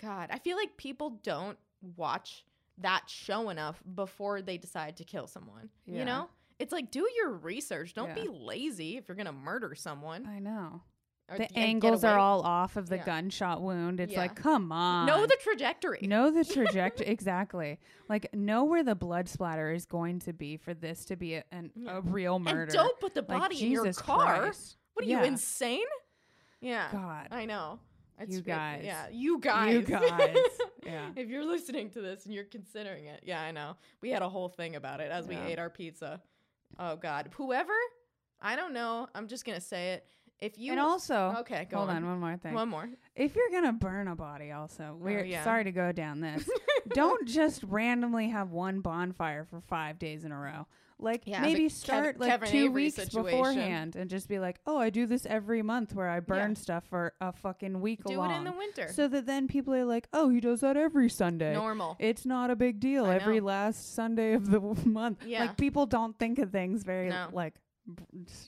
[0.00, 1.58] God, I feel like people don't
[1.96, 2.44] watch
[2.78, 5.70] that show enough before they decide to kill someone.
[5.86, 5.98] Yeah.
[5.98, 6.30] You know?
[6.58, 7.94] It's like do your research.
[7.94, 8.22] Don't Yeah.
[8.22, 10.26] be lazy if you're gonna murder someone.
[10.26, 10.82] I know.
[11.32, 13.04] or- The angles are all off of the Yeah.
[13.04, 14.00] gunshot wound.
[14.00, 14.18] It's Yeah.
[14.18, 15.06] like, come on.
[15.06, 16.00] know the trajectory.
[16.02, 17.78] know the trajectory exactly.
[18.08, 21.44] Like know where the blood splatter is going to be for this to be a,
[21.52, 21.98] an, Yeah.
[21.98, 22.62] a real murder.
[22.62, 24.38] and don't put the Like, body in your Jesus car.
[24.40, 24.76] Christ.
[25.00, 25.20] What are Yeah.
[25.20, 25.86] you insane?
[26.60, 26.88] Yeah.
[26.92, 27.28] God.
[27.30, 27.80] I know.
[28.18, 28.82] It's You guys.
[28.84, 29.72] Yeah, you guys.
[29.74, 30.36] You guys.
[30.84, 31.10] Yeah.
[31.16, 33.76] if you're listening to this and you're considering it, yeah, I know.
[34.02, 36.20] We had a whole thing about it as we ate our pizza.
[36.78, 37.72] Oh God, whoever,
[38.42, 39.08] I don't know.
[39.14, 40.06] I'm just gonna say it.
[40.38, 41.96] If you and also, okay, go hold on.
[41.96, 42.06] on.
[42.06, 42.54] one more thing.
[42.54, 42.88] One more.
[43.14, 45.42] if you're gonna burn a body, also, oh, we're yeah.
[45.44, 46.48] sorry to go down this.
[46.94, 50.66] don't just randomly have one bonfire for five days in a row.
[51.02, 53.24] Like Yeah, maybe the Kev- start like Kevin two Avery weeks situation.
[53.38, 56.84] beforehand and just be like, oh, I do this every month where I burn stuff
[56.88, 58.30] for a fucking week Do long.
[58.30, 58.88] it in the winter.
[58.92, 61.54] So that then people are like, oh, he does that every Sunday.
[61.54, 61.96] Normal.
[61.98, 63.06] It's not a big deal.
[63.06, 63.46] I Every know.
[63.46, 65.24] last Sunday of the month.
[65.26, 65.40] Yeah.
[65.40, 67.28] Like people don't think of things very No.
[67.32, 67.54] like.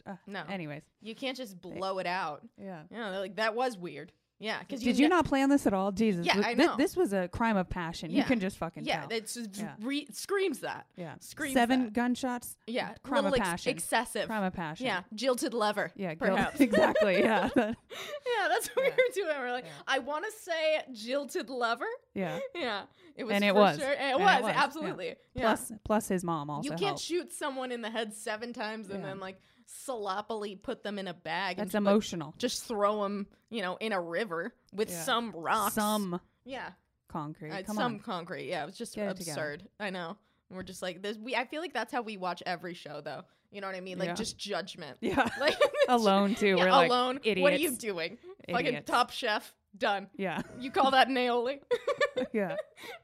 [0.06, 0.42] Uh, No.
[0.48, 2.42] Anyways, You can't just blow it out.
[2.58, 2.82] yeah.
[2.90, 4.12] Yeah, they're like that was weird.
[4.38, 5.92] Yeah, because Did you not plan this at all?
[5.92, 6.26] Jesus.
[6.26, 6.74] Yeah, I know.
[6.76, 8.10] this was a crime of passion.
[8.10, 9.08] You can just fucking Yeah, tell.
[9.12, 9.74] it's just Yeah.
[9.80, 10.86] re- screams that.
[10.96, 11.14] yeah.
[11.20, 11.92] screams Seven that.
[11.92, 12.56] gunshots.
[12.66, 13.70] Yeah, Crime of ex- passion.
[13.70, 14.26] excessive.
[14.26, 14.86] Crime of passion.
[14.86, 15.92] Yeah, jilted lover.
[15.94, 16.14] Yeah.
[16.14, 16.60] guilt- perhaps.
[16.60, 17.20] exactly.
[17.20, 17.50] Yeah.
[17.56, 18.90] yeah, that's what Yeah.
[18.96, 19.36] we were doing.
[19.40, 19.70] We're like, Yeah.
[19.86, 21.86] I want to say jilted lover.
[22.14, 22.40] yeah.
[22.54, 22.82] Yeah,
[23.16, 23.34] it was.
[23.34, 23.78] And it was.
[23.78, 23.86] Sure.
[23.88, 24.64] And it And it was, was, yeah.
[24.64, 25.06] absolutely.
[25.34, 25.42] Yeah.
[25.42, 26.64] Plus, plus his mom also.
[26.64, 27.00] you can't helped.
[27.02, 29.06] shoot someone in the head seven times and Yeah.
[29.10, 29.40] then like
[29.84, 31.56] sloppily put them in a bag.
[31.56, 32.34] That's and, like, emotional.
[32.38, 35.02] just throw them, you know, in a river with Yeah.
[35.02, 35.74] some rocks.
[35.74, 36.70] Some Yeah,
[37.08, 37.50] concrete.
[37.50, 38.00] uh, Come some on.
[38.00, 38.46] concrete.
[38.48, 39.68] Yeah, it was just Get absurd.
[39.80, 40.16] I know.
[40.50, 41.16] And We're just like this.
[41.18, 41.34] We.
[41.34, 43.22] I feel like that's how we watch every show, though.
[43.50, 43.98] You know what I mean?
[43.98, 44.14] Like Yeah.
[44.14, 44.96] just judgment.
[45.00, 45.28] Yeah.
[45.40, 45.56] Like
[45.88, 46.46] Alone too.
[46.58, 47.20] Yeah, We're like alone.
[47.22, 47.42] idiots.
[47.42, 48.18] What are you doing?
[48.50, 48.90] Fucking Idiots.
[48.90, 49.54] Top Chef.
[49.78, 50.08] Done.
[50.16, 50.40] Yeah.
[50.60, 51.60] You call that an aioli?
[52.32, 52.56] yeah.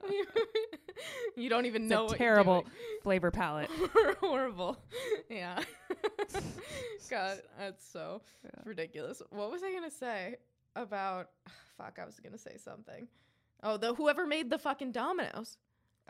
[1.37, 2.67] you don't even It's know a terrible
[3.03, 3.71] flavor palette.
[4.21, 4.77] Horrible.
[5.31, 5.63] Yeah.
[7.11, 8.21] God, that's so
[8.65, 9.23] ridiculous.
[9.31, 10.37] What was I gonna say
[10.77, 11.31] about?
[11.79, 13.09] Fuck, I was gonna say something.
[13.63, 15.57] Oh, the whoever made the fucking Domino's.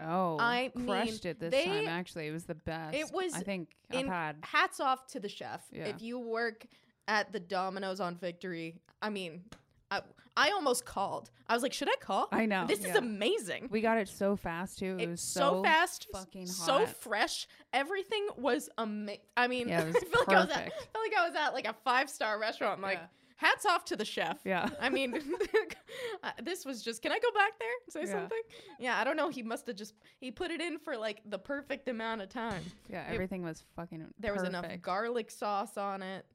[0.01, 1.89] Oh, I crushed mean, it this they- time.
[1.89, 2.97] Actually, it was the best.
[2.97, 4.37] It was I think I've had.
[4.43, 5.63] Hats off to the chef.
[5.73, 5.87] Yeah.
[5.87, 6.67] If you work
[7.07, 9.43] at the Domino's on Victory, I mean,
[9.91, 10.03] I,
[10.37, 11.31] I almost called.
[11.49, 12.29] I was like, should I call?
[12.31, 13.69] I know, This is amazing.
[13.71, 14.97] We got it so fast too.
[14.99, 17.49] It, It was so, fast, s- fucking so fresh.
[17.73, 19.23] Everything was amazing.
[19.37, 20.93] I mean, Yeah, it was I feel like I was at, I perfect.
[20.93, 22.77] felt like I was at like a five star restaurant.
[22.77, 23.07] I'm like, Yeah.
[23.37, 24.39] hats off to the chef.
[24.45, 24.69] Yeah.
[24.81, 25.13] I mean,
[26.43, 27.03] this was just.
[27.03, 28.21] Can I go back there and say Yeah.
[28.21, 28.41] something?
[28.79, 29.29] Yeah, I don't know.
[29.29, 32.63] He must have just he put it in for like the perfect amount of time.
[32.89, 34.07] Yeah, It- everything was fucking.
[34.19, 36.27] There was enough garlic sauce on it,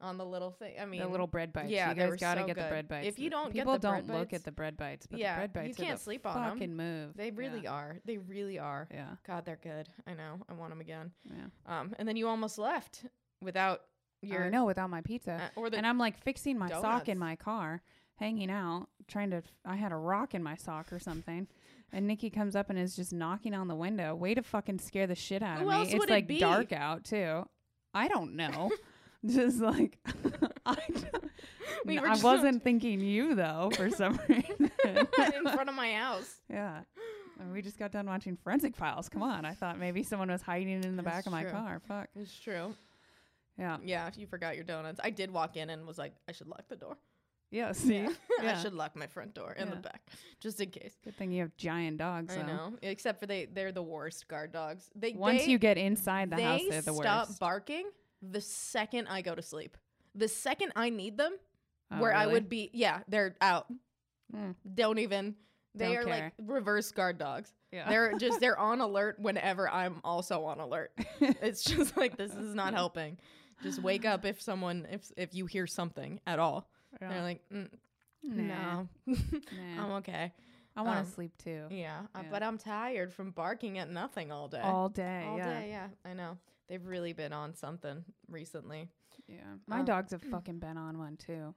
[0.00, 0.74] on the little thing.
[0.80, 1.70] I mean, the little bread bites.
[1.70, 2.68] yeah, you guys gotta so get the good.
[2.70, 3.06] bread bites.
[3.08, 5.42] If you don't get people the don't look bites- at the bread bites, but Yeah,
[5.42, 6.52] the bread you bites are can't the sleep on 'em.
[6.52, 7.16] fucking move.
[7.16, 7.72] They really yeah.
[7.72, 7.96] are.
[8.04, 8.88] They really are.
[8.92, 9.88] Yeah, God, they're good.
[10.06, 10.38] I know.
[10.48, 11.12] I want them again.
[11.24, 11.46] yeah.
[11.66, 13.04] Um, and then you almost left
[13.42, 13.82] without
[14.22, 17.08] your I know without my pizza, uh, or the and I'm like fixing my sock
[17.08, 17.82] in my car,
[18.16, 19.42] hanging out, trying to.
[19.64, 21.46] I had a rock in my sock or something.
[21.90, 24.14] And Nikki comes up and is just knocking on the window.
[24.14, 25.94] Way to fucking scare the shit out Who of me.
[25.94, 26.38] it's it like be?
[26.38, 27.48] dark out too.
[27.94, 28.70] I don't know.
[29.26, 29.98] just like
[30.66, 30.76] I,
[31.84, 34.70] We I wasn't thinking you though for some reason.
[34.84, 36.40] in front of my house.
[36.50, 36.80] yeah.
[37.40, 39.08] And we just got done watching Forensic Files.
[39.08, 39.44] Come on.
[39.44, 41.52] I thought maybe someone was hiding in the back That's of my true.
[41.52, 41.80] car.
[41.86, 42.08] Fuck.
[42.16, 42.74] It's true.
[43.56, 43.76] Yeah.
[43.84, 45.00] Yeah, If you forgot your donuts.
[45.02, 46.96] I did walk in and was like, I should lock the door.
[47.52, 47.72] Yeah.
[47.72, 47.94] See?
[47.98, 48.08] Yeah.
[48.42, 48.58] Yeah.
[48.58, 50.02] I should lock my front door in the back,
[50.40, 50.94] just in case.
[51.04, 52.34] Good thing you have giant dogs.
[52.34, 52.46] I though.
[52.46, 52.72] know.
[52.82, 54.90] Except for they, they're the worst guard dogs.
[54.96, 57.02] They Once they, you get inside the they house, they're the worst.
[57.02, 57.84] stop barking
[58.22, 59.76] the second I go to sleep.
[60.14, 61.32] The second I need them,
[61.90, 63.66] Oh, where I would be, yeah, they're out.
[64.34, 64.54] Mm.
[64.74, 65.34] Don't even,
[65.74, 66.22] They Don't are care.
[66.24, 67.52] like reverse guard dogs.
[67.72, 67.88] Yeah.
[67.88, 70.92] They're just they're on alert whenever I'm also on alert.
[71.20, 73.18] It's just like this is not helping.
[73.62, 76.68] Just wake up if someone if if you hear something at all.
[77.00, 77.08] Yeah.
[77.08, 77.68] They're like, mm,
[78.22, 78.82] Nah.
[78.82, 79.84] no, Nah.
[79.84, 80.32] I'm okay.
[80.76, 81.64] I want um, to sleep too.
[81.70, 84.60] Yeah, uh, but I'm tired from barking at nothing all day.
[84.60, 85.24] All day.
[85.26, 85.60] All yeah.
[85.60, 85.86] day, yeah.
[86.04, 86.36] I know.
[86.68, 88.88] They've really been on something recently.
[89.26, 89.36] Yeah.
[89.66, 91.54] My Um, dogs have fucking been on one too.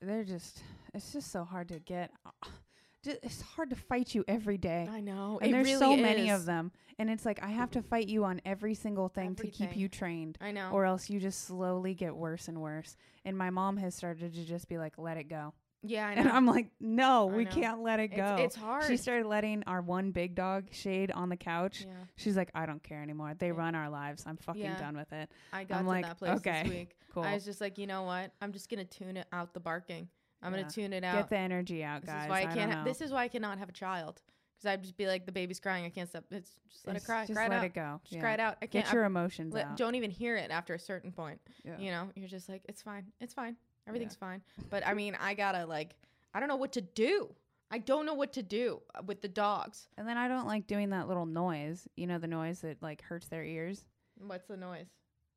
[0.00, 0.62] They're just
[0.94, 2.10] it's just so hard to get
[3.02, 4.88] just, it's hard to fight you every day.
[4.90, 5.38] I know.
[5.40, 6.72] And it there's really so many of them.
[6.98, 9.88] And it's like I have to fight you on every single thing to keep you
[9.88, 10.38] trained.
[10.40, 10.70] I know.
[10.72, 12.96] Or else you just slowly get worse and worse.
[13.24, 15.54] And my mom has started to just be like, let it go.
[15.82, 16.20] Yeah, I know.
[16.22, 17.50] And I'm like, no, I we know.
[17.50, 18.36] can't let it go.
[18.38, 18.84] it's hard.
[18.86, 21.82] She started letting our one big dog Shade on the couch.
[21.86, 23.34] yeah, She's like, I don't care anymore.
[23.38, 23.52] They Yeah.
[23.56, 24.24] run our lives.
[24.26, 24.78] I'm fucking Yeah.
[24.78, 25.30] done with it.
[25.52, 26.96] I got to like, that place okay, this week.
[27.12, 27.22] Cool.
[27.22, 28.32] I was just like, you know what?
[28.42, 30.08] I'm just gonna tune it out the barking.
[30.42, 31.16] I'm gonna tune it out.
[31.16, 32.24] Get the energy out, this guys.
[32.24, 32.72] is why I can't.
[32.72, 34.20] Ha- this is why I cannot have a child.
[34.58, 35.84] Because I'd just be like, the baby's crying.
[35.84, 36.24] I can't stop.
[36.30, 37.22] It's just let It's- it cry.
[37.26, 37.64] Just cry it let out.
[37.64, 38.00] it go.
[38.04, 38.20] Just Yeah.
[38.20, 38.56] cry it out.
[38.62, 38.84] I can't.
[38.86, 39.76] Get your emotions I, out.
[39.76, 41.40] don't even hear it after a certain point.
[41.64, 41.78] Yeah.
[41.78, 43.06] You know, you're just like, it's fine.
[43.20, 43.56] It's fine.
[43.86, 44.42] Everything's fine.
[44.70, 45.94] But I mean, I gotta like,
[46.34, 47.34] I don't know what to do.
[47.70, 49.88] I don't know what to do with the dogs.
[49.98, 51.88] And then I don't like doing that little noise.
[51.96, 53.84] You know, the noise that like hurts their ears.
[54.18, 54.86] What's the noise?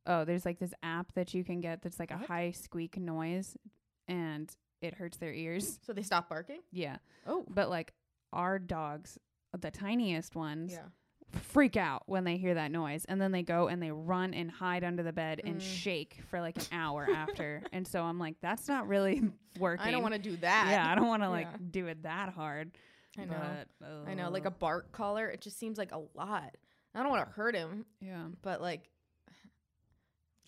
[0.06, 3.58] Oh, there's like this app that you can get that's like a high squeak noise
[4.08, 5.80] and it hurts their ears.
[5.86, 6.60] So they stop barking.
[6.72, 6.98] Yeah.
[7.28, 7.94] Oh, But like
[8.32, 9.18] our dogs,
[9.60, 10.84] the tiniest ones, yeah.
[11.32, 14.50] Freak out when they hear that noise and then they go and they run and
[14.50, 15.62] hide under the bed and Mm.
[15.62, 17.62] shake for like an hour after.
[17.72, 19.22] And so I'm like, that's not really
[19.60, 19.86] working.
[19.86, 20.68] I don't want to do that.
[20.72, 21.58] Yeah, I don't want to like Yeah.
[21.72, 22.72] do it that hard.
[23.18, 23.36] I know.
[23.80, 25.28] But, I know, like a bark collar.
[25.28, 26.56] It just seems like a lot.
[26.96, 28.26] I don't want to hurt him, yeah.
[28.42, 28.90] but like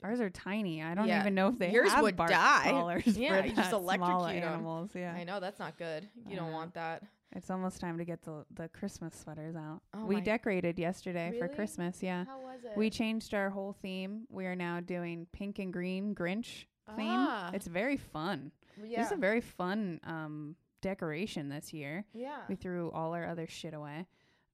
[0.03, 0.81] Ours are tiny.
[0.81, 2.63] I don't Yeah, even know if they yours have would bark die.
[2.71, 4.89] collars Yeah, you just small animals.
[4.95, 6.07] Yeah, I know that's not good.
[6.27, 7.03] You I don't want that.
[7.33, 9.81] It's almost time to get the the Christmas sweaters out.
[9.93, 12.01] Oh we decorated yesterday for Christmas.
[12.03, 12.71] Yeah, How was it?
[12.75, 14.25] we changed our whole theme.
[14.29, 16.65] We are now doing pink and green Grinch
[16.95, 17.07] theme.
[17.27, 17.51] Ah.
[17.53, 18.51] It's very fun.
[18.83, 19.01] yeah.
[19.03, 22.05] It's a very fun um decoration this year.
[22.13, 22.39] yeah.
[22.49, 24.07] We threw all our other shit away.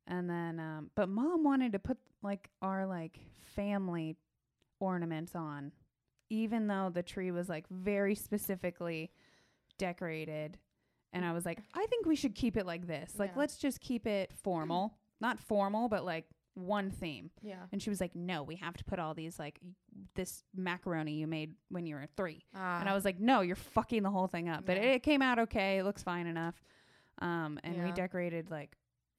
[0.05, 3.19] And then um but mom wanted to put like our like
[3.55, 4.17] family
[4.79, 5.71] ornaments on
[6.29, 9.09] even though the tree was like very specifically
[9.77, 10.57] decorated.
[11.13, 13.13] And I was like, I think we should keep it like this.
[13.17, 13.39] Like Yeah.
[13.39, 14.97] let's just keep it formal.
[15.21, 17.29] Not formal, but like one theme.
[17.41, 17.63] Yeah.
[17.71, 19.71] And she was like, "No, we have to put all these like y-
[20.15, 22.79] this macaroni you made when you were 3." Ah.
[22.79, 24.65] And I was like, no, you're fucking the whole thing up.
[24.65, 24.83] But Yeah.
[24.83, 25.77] it, it came out okay.
[25.79, 26.55] It looks fine enough.
[27.19, 27.93] Um, and we Yeah.
[27.95, 28.75] decorated like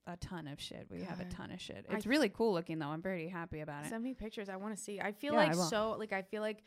[0.07, 0.87] a ton of shit.
[0.91, 1.31] We have a God.
[1.33, 1.85] ton of shit.
[1.91, 2.89] I It's really cool looking though.
[2.89, 3.89] I'm very happy about it.
[3.91, 4.49] Send me pictures.
[4.49, 5.01] I want to see.
[5.01, 5.65] I feel Yeah, I like will.
[5.65, 6.65] so like I feel like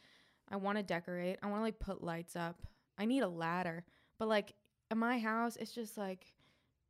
[0.49, 1.39] I want to decorate.
[1.41, 2.61] I want to like put lights up.
[2.97, 3.83] I need a ladder.
[4.19, 4.53] But like
[4.91, 6.25] in my house, it's just like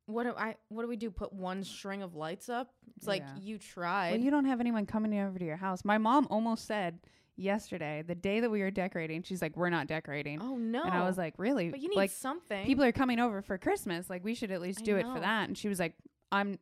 [0.08, 1.10] what do I what do we do?
[1.12, 2.74] Put one string of lights up?
[2.98, 3.40] It's like Yeah.
[3.42, 4.12] you tried.
[4.12, 5.86] Well, you don't have anyone coming over to your house.
[5.86, 7.00] My mom almost said
[7.38, 10.84] yesterday, the day that we were decorating, she's like, "We're not decorating." oh no.
[10.84, 11.70] And I was like, "Really?
[11.70, 12.66] but you need like something.
[12.66, 14.10] people are coming over for Christmas.
[14.10, 15.14] Like we should at least I do it know.
[15.14, 15.96] for that." And she was like,
[16.32, 16.60] "I'm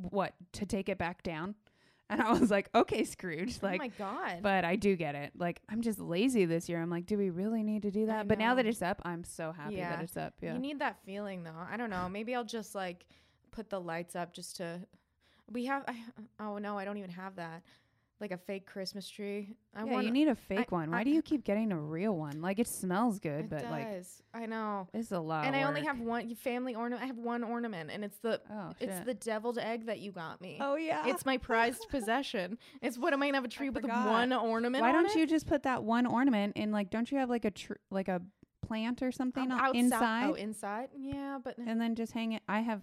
[0.00, 1.54] what to take it back down?"
[2.12, 4.38] And I was like, "Okay, Scrooge." oh Like my god.
[4.42, 5.32] But I do get it.
[5.36, 6.80] Like I'm just lazy this year.
[6.82, 8.28] I'm like, do we really need to do that?
[8.28, 9.90] But now that it's up, I'm so happy Yeah.
[9.96, 10.34] that it's up.
[10.40, 10.54] Yeah.
[10.54, 11.50] You need that feeling though.
[11.70, 12.08] I don't know.
[12.08, 13.06] Maybe I'll just like
[13.50, 14.80] put the lights up just to.
[15.50, 15.84] We have.
[15.88, 15.96] I,
[16.40, 17.62] oh no, I don't even have that.
[18.22, 19.56] Like a fake Christmas tree.
[19.74, 20.04] I yeah, want.
[20.06, 20.92] you need a fake I- one.
[20.92, 22.40] Why I- do you keep getting a real one?
[22.40, 24.04] Like it smells good, It but like.
[24.32, 24.86] I know.
[24.94, 25.44] it's a lot.
[25.44, 27.02] and I only have one family ornament.
[27.02, 29.06] I have one ornament, and it's the Oh, it's shit.
[29.06, 30.58] the deviled egg that you got me.
[30.60, 31.02] Oh yeah.
[31.08, 32.58] It's my prized possession.
[32.80, 34.06] It's what am I might have a tree with forgot.
[34.06, 34.82] one ornament.
[34.82, 35.16] Why don't it?
[35.16, 36.70] you just put that one ornament in?
[36.70, 38.22] Like, don't you have like a tr- like a
[38.64, 40.88] plant or something Um, outside- inside, Oh, inside.
[40.96, 42.42] Yeah, but and then just hang it?
[42.48, 42.82] I have.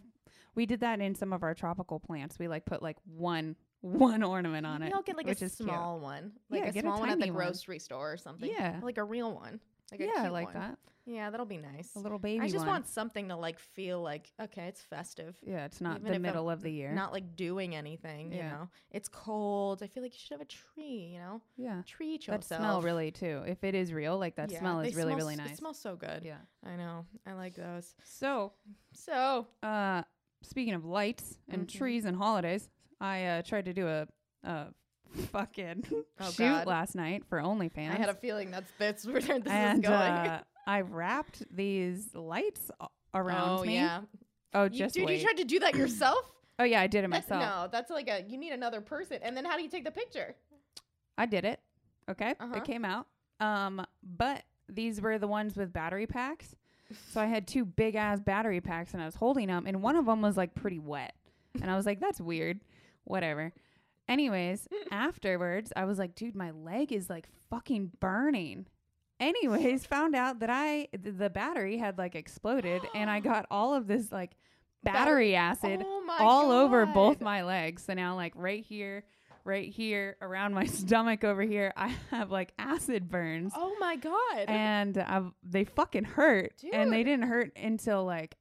[0.54, 2.38] We did that in some of our tropical plants.
[2.38, 4.94] We like put like one one ornament on it.
[4.94, 5.52] I'll get like a which cute.
[5.52, 7.46] small one, like Yeah, a get a small one at the tiny one.
[7.46, 8.50] grocery store or something.
[8.50, 8.80] Yeah.
[8.84, 9.60] like a real one.
[9.92, 10.54] Like a yeah, I like one.
[10.56, 10.78] that.
[11.06, 11.96] Yeah, that'll be nice.
[11.96, 12.68] A little baby I just one.
[12.68, 15.36] want something to like feel like okay, it's festive.
[15.44, 16.92] Yeah, it's not even the if I'm middle of the year.
[16.92, 18.50] Not like doing anything, you Yeah.
[18.52, 18.70] know.
[18.92, 19.82] It's cold.
[19.82, 21.42] I feel like you should have a tree, you know.
[21.58, 21.82] yeah.
[21.88, 22.60] Treat That yourself.
[22.62, 23.42] smell really too.
[23.48, 25.54] If it is real, like that Yeah, smell is really really nice.
[25.54, 26.22] It smells so good.
[26.24, 26.40] yeah.
[26.64, 27.08] I know.
[27.26, 27.96] I like those.
[28.04, 28.52] So,
[28.94, 30.04] So uh,
[30.44, 31.72] speaking of lights and Mhm.
[31.76, 32.70] trees and holidays,
[33.02, 34.08] I uh, tried to do a,
[34.44, 34.68] a
[35.32, 35.84] fucking
[36.20, 36.68] Oh, shoot God.
[36.68, 37.92] last night for OnlyFans.
[37.92, 39.94] I had a feeling that's that's where this and is going.
[40.12, 42.70] uh, I wrapped these lights
[43.14, 43.76] around oh me.
[43.76, 44.02] yeah.
[44.54, 45.20] Oh, You, just dude, wait.
[45.20, 46.20] you tried to do that yourself?
[46.60, 47.42] oh yeah, I did it That's, myself.
[47.64, 49.20] no, that's like a you need another person.
[49.22, 50.36] And then how do you take the picture?
[51.18, 51.60] I did it.
[52.10, 52.56] Okay, Uh-huh.
[52.58, 53.08] it came out.
[53.40, 56.56] Um, but these were the ones with battery packs.
[57.12, 59.96] So I had two big ass battery packs and I was holding them and one
[59.96, 61.14] of them was like pretty wet.
[61.62, 62.60] And I was like that's weird.
[63.10, 63.52] Whatever.
[64.08, 68.68] Anyways, afterwards I was like dude, my leg is like fucking burning.
[69.20, 73.74] Anyways, found out that I th- the battery had like exploded and I got all
[73.74, 74.38] of this like
[74.84, 77.84] battery acid Oh my all over both my legs.
[77.84, 79.04] So now like right here,
[79.44, 83.54] right here, around my stomach over here, I have like acid burns.
[83.56, 84.46] Oh my god.
[84.48, 86.64] And I've, they fucking hurt.
[86.72, 87.08] And they Dude.
[87.08, 88.38] didn't hurt until like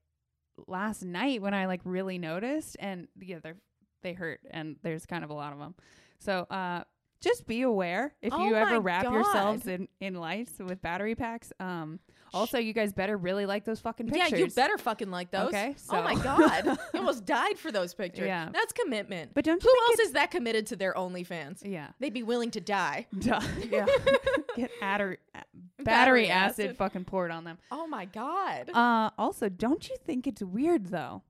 [0.67, 2.77] last night when I like really noticed.
[2.79, 3.57] And yeah, they're,
[4.03, 5.75] they hurt and there's kind of a lot of them.
[6.19, 6.85] So, uh,
[7.21, 11.53] just be aware if Oh you ever wrap yourselves in, in lights with battery packs.
[11.59, 11.99] Um,
[12.33, 14.31] also, you guys better really like those fucking pictures.
[14.33, 15.49] yeah, you better fucking like those.
[15.49, 16.65] Okay, oh my god.
[16.67, 18.27] you almost died for those pictures.
[18.27, 18.51] Yeah.
[18.53, 19.33] That's commitment.
[19.35, 21.63] But don't you Who else is that committed to their OnlyFans?
[21.65, 21.89] Yeah.
[21.99, 23.07] They'd be willing to die.
[23.19, 23.41] Duh.
[23.69, 23.87] yeah.
[24.57, 26.77] Get adder- battery, Battery acid, acid.
[26.77, 27.59] fucking poured on them.
[27.73, 28.71] Oh my god.
[28.73, 31.23] Uh, also, don't you think it's weird though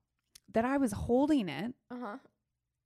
[0.53, 2.17] that I was holding it Uh-huh.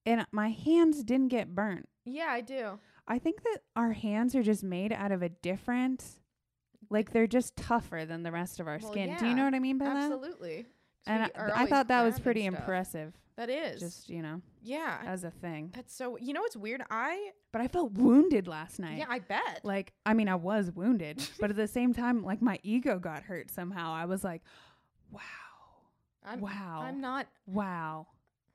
[0.05, 1.87] And my hands didn't get burnt?
[2.05, 2.79] Yeah, I do.
[3.07, 6.03] I think that our hands are just made out of a different,
[6.89, 9.15] like they're just tougher than the rest of our Well, skin.
[9.19, 9.95] Do you know what I mean by that?
[9.97, 10.65] Absolutely.
[11.05, 13.13] And I, I thought that was pretty impressive.
[13.35, 13.81] That is.
[13.81, 14.99] Just you know, yeah.
[15.05, 15.71] as a thing.
[15.75, 16.83] That's so you know what's weird?
[16.89, 18.99] I But I felt wounded last night.
[18.99, 19.61] yeah, I bet.
[19.63, 23.23] like I mean I was wounded, but at the same time, like my ego got
[23.23, 23.91] hurt somehow.
[23.93, 24.43] I was like,
[25.11, 25.19] wow,
[26.23, 26.81] I'm, wow.
[26.83, 28.07] I'm not wow,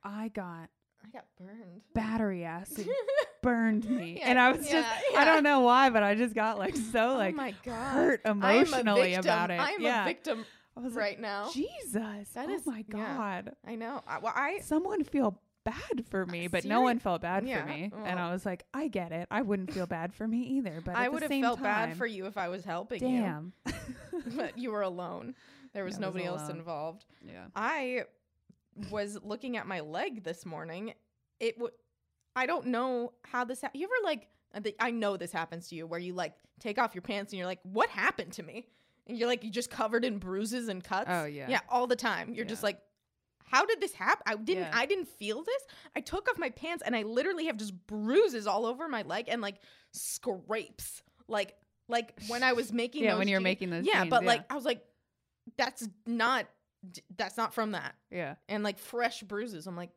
[0.04, 0.70] I got
[1.04, 1.82] I got burned.
[1.94, 2.86] battery acid
[3.42, 5.24] burned me, Yeah, and I was just yeah, I yeah.
[5.24, 7.92] don't know why, but I just got like so oh like oh my god.
[7.94, 9.60] hurt I am a emotionally about it.
[9.60, 10.44] I am yeah, a victim
[10.76, 11.50] I was right now.
[11.52, 11.92] Jesus,
[12.34, 13.16] That oh is- my yeah.
[13.16, 14.02] god, I know.
[14.06, 17.68] I, well, I someone feel bad for me, but no one felt bad Yeah, for
[17.68, 18.18] me, and.
[18.18, 19.26] I was like, I get it.
[19.30, 22.26] I wouldn't feel bad for me either, but I would have felt bad for you
[22.26, 23.52] if I was helping Damn.
[23.66, 23.72] you.
[24.36, 25.34] But you were alone.
[25.74, 27.04] There was Yeah, I was nobody else involved.
[27.24, 27.44] yeah.
[27.54, 28.04] I
[28.90, 30.94] was looking at my leg this morning.
[31.40, 31.72] It would.
[32.36, 33.60] I don't know how this.
[33.62, 34.28] Ha- you ever like?
[34.54, 37.38] Uh, I know this happens to you, where you like take off your pants and
[37.38, 38.66] you're like, "What happened to me?"
[39.08, 41.08] And you're like, you just covered in bruises and cuts.
[41.10, 41.48] Oh, yeah.
[41.48, 42.34] yeah, all the time.
[42.34, 42.78] You're just like,
[43.46, 44.22] how did this happen?
[44.26, 44.64] I didn't.
[44.64, 44.70] Yeah.
[44.74, 45.62] I didn't feel this.
[45.96, 49.24] I took off my pants and I literally have just bruises all over my leg
[49.28, 49.56] and like
[49.92, 51.54] scrapes, like
[51.88, 53.04] like when I was making.
[53.04, 54.28] Yeah, when you're making those Yeah, jeans, but yeah.
[54.28, 54.82] like I was like,
[55.56, 56.46] that's not.
[57.16, 58.34] That's not from that Yeah.
[58.48, 59.66] and like fresh bruises.
[59.66, 59.90] I'm like,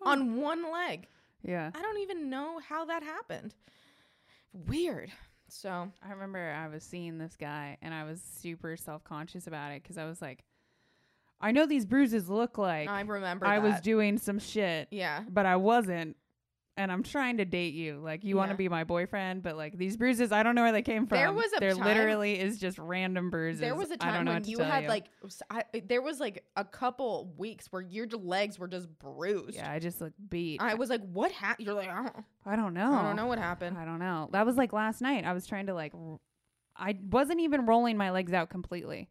[0.00, 0.10] Huh.
[0.10, 1.06] on one leg.
[1.42, 1.70] Yeah.
[1.74, 3.54] I don't even know how that happened.
[4.52, 5.10] Weird.
[5.48, 9.72] So I remember I was seeing this guy and I was super self conscious about
[9.72, 10.44] it because I was like,
[11.40, 13.46] I know these bruises look like I remember.
[13.46, 15.22] I was doing some shit, Yeah.
[15.28, 16.16] but I wasn't.
[16.78, 18.00] And I'm trying to date you.
[18.04, 20.72] Like, you want to be my boyfriend, but like these bruises, I don't know where
[20.72, 21.16] they came from.
[21.16, 23.60] There was a There time- literally is just random bruises.
[23.62, 24.88] There was a I don't time know when you had you.
[24.90, 25.04] like,
[25.50, 29.54] I, there was like a couple weeks where your legs were just bruised.
[29.56, 30.60] Yeah, I just look beat.
[30.60, 31.64] I was like, what happened?
[31.66, 32.92] You're like, I don't, I don't know.
[32.92, 33.78] I don't know what happened.
[33.78, 34.28] I don't know.
[34.32, 35.24] That was like last night.
[35.24, 36.18] I was trying to like, r-
[36.76, 39.08] I wasn't even rolling my legs out completely,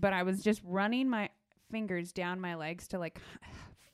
[0.00, 1.28] but I was just running my
[1.70, 3.20] fingers down my legs to like,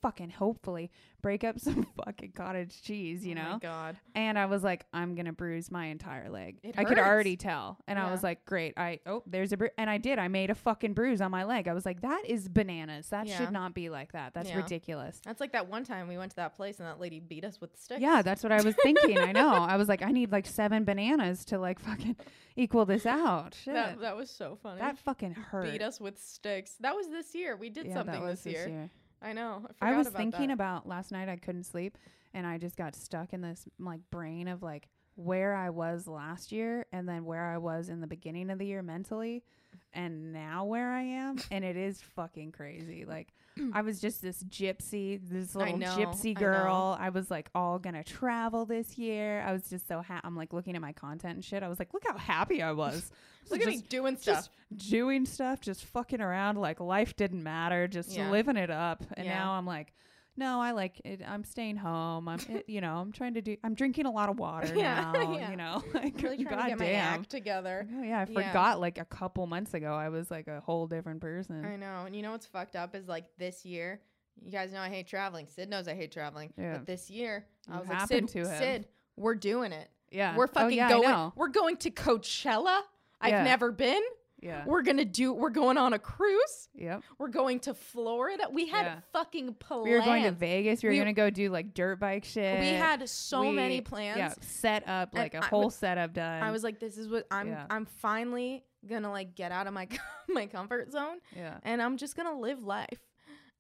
[0.03, 0.91] fucking hopefully
[1.23, 3.59] break up some fucking cottage cheese, you Oh my know.
[3.61, 3.97] God.
[4.15, 6.59] and I was like, I'm gonna bruise my entire leg.
[6.63, 8.75] It I could already tell, and I was like, great.
[8.77, 10.19] I oh, there's a bruise, and I did.
[10.19, 11.69] I made a fucking bruise on my leg.
[11.69, 13.09] I was like, that is bananas.
[13.11, 13.39] That Yeah.
[13.39, 14.35] should not be like that.
[14.35, 14.57] That's Yeah.
[14.57, 15.21] ridiculous.
[15.25, 17.61] That's like that one time we went to that place and that lady beat us
[17.61, 18.01] with sticks.
[18.01, 19.19] Yeah, that's what I was thinking.
[19.19, 19.51] I know.
[19.55, 22.17] I was like, I need like seven bananas to like fucking
[22.57, 23.55] equal this out.
[23.65, 23.75] Shit.
[23.75, 24.81] That, That, was so funny.
[24.81, 25.71] That fucking hurt.
[25.71, 26.77] beat us with sticks.
[26.81, 27.57] That was this year.
[27.57, 28.91] We did yeah, something that was this year.
[29.23, 29.67] I know.
[29.81, 30.55] I, I was about thinking that.
[30.55, 31.29] about last night.
[31.29, 31.99] I couldn't sleep,
[32.33, 36.53] and I just got stuck in this like brain of like where I was last
[36.53, 39.45] year, and then where I was in the beginning of the year mentally,
[39.93, 43.05] and now where I am, and it is fucking crazy.
[43.05, 43.29] Like
[43.73, 46.97] I was just this gypsy, this little know, gypsy girl.
[46.99, 49.43] I, was like all gonna travel this year.
[49.47, 51.63] I was just so ha- I'm like looking at my content and shit.
[51.63, 53.11] I was like, look how happy I was.
[53.51, 54.49] Look just, at me doing stuff.
[54.77, 58.31] just doing stuff, just fucking around like life didn't matter, just Yeah.
[58.31, 59.03] living it up.
[59.15, 59.39] And Yeah.
[59.39, 59.93] now I'm like,
[60.41, 61.21] no, I like it.
[61.27, 62.29] I'm staying home.
[62.29, 63.57] I'm, it, you know, I'm trying to do.
[63.63, 65.33] I'm drinking a lot of water Yeah, now.
[65.37, 65.51] yeah.
[65.51, 67.87] You know, like really trying to get my act together.
[67.97, 68.49] Oh, yeah, I Yeah.
[68.51, 68.81] forgot.
[68.81, 71.65] Like a couple months ago, I was like a whole different person.
[71.65, 72.05] I know.
[72.07, 74.01] And you know what's fucked up is like this year.
[74.43, 75.47] You guys know I hate traveling.
[75.47, 76.53] Sid knows I hate traveling.
[76.57, 76.79] Yeah.
[76.79, 78.31] But this year, I was like, Sid.
[78.31, 79.89] Sid, we're doing it.
[80.11, 81.33] yeah, We're Oh, fucking yeah, going.
[81.37, 82.81] We're going to Coachella.
[83.21, 83.45] I've Yeah.
[83.45, 84.01] never been.
[84.43, 84.65] Yeah.
[84.67, 85.33] We're gonna do.
[85.33, 86.69] We're going on a cruise.
[86.75, 87.03] Yep.
[87.19, 88.47] We're going to Florida.
[88.51, 89.01] We had Yeah.
[89.13, 89.85] fucking plans.
[89.85, 90.83] We were going to Vegas.
[90.83, 92.59] We were We- gonna go do like dirt bike shit.
[92.61, 94.19] We had so many plans.
[94.19, 96.43] Yeah, set up And like a I whole was- setup done.
[96.43, 97.49] I was like, this is what I'm.
[97.49, 97.67] Yeah.
[97.71, 99.87] I'm finally gonna like get out of my
[100.29, 101.59] my comfort zone Yeah.
[101.65, 102.99] and I'm just gonna live life.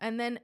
[0.00, 0.40] And then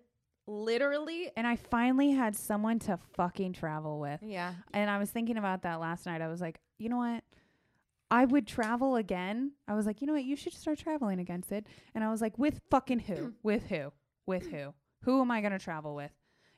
[0.46, 4.20] literally And I finally had someone to fucking travel with.
[4.22, 4.54] yeah.
[4.72, 6.20] And I was thinking about that last night.
[6.22, 7.24] I was like, you know what?
[8.10, 9.52] I would travel again.
[9.66, 10.24] I was like, you know what?
[10.24, 11.66] You should start traveling again, Sid.
[11.94, 13.14] And I was like, with fucking who?
[13.14, 13.32] Mm.
[13.42, 13.92] with who?
[14.26, 14.74] With who?
[15.02, 16.10] Who am I going to travel with?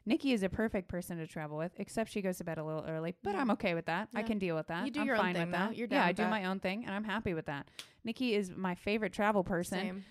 [0.07, 2.85] Nikki is a perfect person to travel with, except she goes to bed a little
[2.89, 3.15] early.
[3.23, 3.41] But Yeah.
[3.43, 4.09] I'm okay with that.
[4.15, 4.85] I can deal with that.
[4.87, 5.71] You do I'm your own thing, with though.
[5.71, 6.31] You're yeah, down I do that.
[6.31, 7.69] my own thing, and I'm happy with that.
[8.05, 10.05] Nikki is my favorite travel person, Same.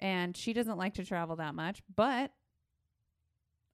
[0.00, 1.80] and she doesn't like to travel that much.
[1.94, 2.32] But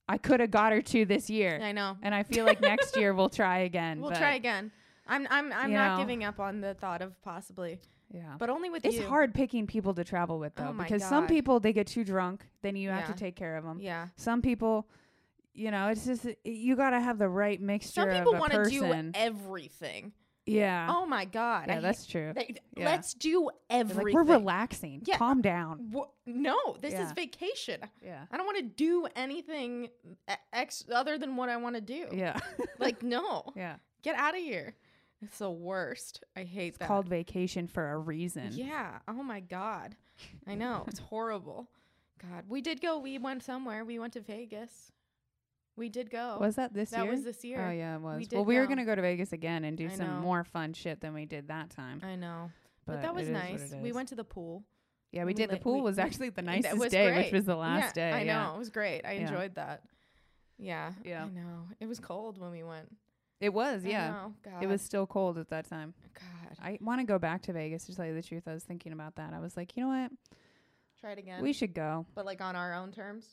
[0.08, 1.96] I could have got her to this year, I know.
[2.02, 4.00] and I feel like next year we'll try again.
[4.02, 4.72] We'll try again.
[5.06, 6.02] I'm I'm I'm you not know.
[6.04, 7.80] giving up on the thought of possibly,
[8.12, 8.34] Yeah.
[8.38, 9.06] but only with It's you.
[9.06, 12.04] hard picking people to travel with Oh though my because some people they get too
[12.04, 13.78] drunk, then you have to take care of them.
[13.80, 14.08] Yeah.
[14.16, 14.86] Some people,
[15.54, 18.64] you know, it's just you got to have the right mixture Some people want to
[18.64, 20.12] do everything.
[20.46, 20.86] yeah.
[20.88, 21.66] Oh my god.
[21.68, 22.32] yeah, I that's true.
[22.36, 22.84] hate- yeah.
[22.86, 24.04] Let's do everything.
[24.06, 25.02] like we're relaxing.
[25.04, 25.16] Yeah.
[25.18, 25.92] Calm down.
[26.26, 27.80] No, this is vacation.
[28.04, 28.24] Yeah.
[28.30, 29.88] I don't want to do anything
[30.52, 32.06] ex- other than what I want to do.
[32.12, 32.38] Yeah.
[32.78, 33.76] Like no, yeah.
[34.02, 34.74] get out of here.
[35.22, 36.24] It's the worst.
[36.36, 36.88] I hate It's that.
[36.88, 38.50] called vacation for a reason.
[38.52, 38.98] Yeah.
[39.06, 39.96] Oh my god.
[40.46, 40.84] I know.
[40.88, 41.68] It's horrible.
[42.20, 42.98] God, we did go.
[42.98, 43.84] We went somewhere.
[43.84, 44.92] We went to Vegas.
[45.76, 46.36] We did go.
[46.40, 47.06] Was that this that year?
[47.06, 47.66] That was this year.
[47.66, 48.28] Oh yeah, it was.
[48.28, 50.20] did well, we were gonna go to Vegas again and do I some know.
[50.20, 52.00] more fun shit than we did that time.
[52.04, 52.50] I know.
[52.86, 53.74] But, But, that was it is what nice.
[53.82, 54.64] We went to the pool.
[55.12, 55.50] Yeah, we we did.
[55.50, 57.24] The pool we- was actually the nicest day, great.
[57.24, 58.16] which was the last yeah, day.
[58.18, 58.42] I yeah.
[58.44, 58.54] know.
[58.56, 59.02] It was great.
[59.06, 59.20] I Yeah.
[59.22, 59.82] enjoyed that.
[60.58, 60.92] Yeah.
[61.04, 61.24] Yeah.
[61.24, 61.68] I know.
[61.80, 62.88] It was cold when we went.
[63.42, 64.28] It was, yeah.
[64.60, 65.94] It was still cold at that time.
[66.14, 66.56] God.
[66.62, 68.44] I want to go back to Vegas to tell you the truth.
[68.46, 69.32] I was thinking about that.
[69.34, 70.12] I was like, you know what?
[71.00, 71.42] Try it again.
[71.42, 72.06] We should go.
[72.14, 73.26] but like on our own terms.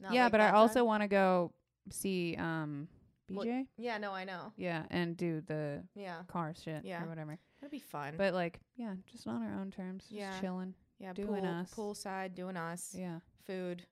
[0.00, 0.86] Not yeah, like but I that also time?
[0.86, 1.52] want to go
[1.90, 2.88] see um
[3.30, 3.66] Well, BJ.
[3.78, 3.98] Yeah.
[3.98, 4.52] No, I know.
[4.56, 6.22] yeah, and do the Yeah.
[6.26, 7.04] car shit Yeah.
[7.04, 7.38] or whatever.
[7.60, 8.14] That'd be fun.
[8.18, 10.40] But like, yeah, just on our own terms, just Yeah.
[10.40, 10.74] chilling.
[10.98, 11.12] yeah.
[11.12, 12.02] doing us pool, us.
[12.04, 12.92] Poolside, doing us.
[12.98, 13.86] Yeah, Food,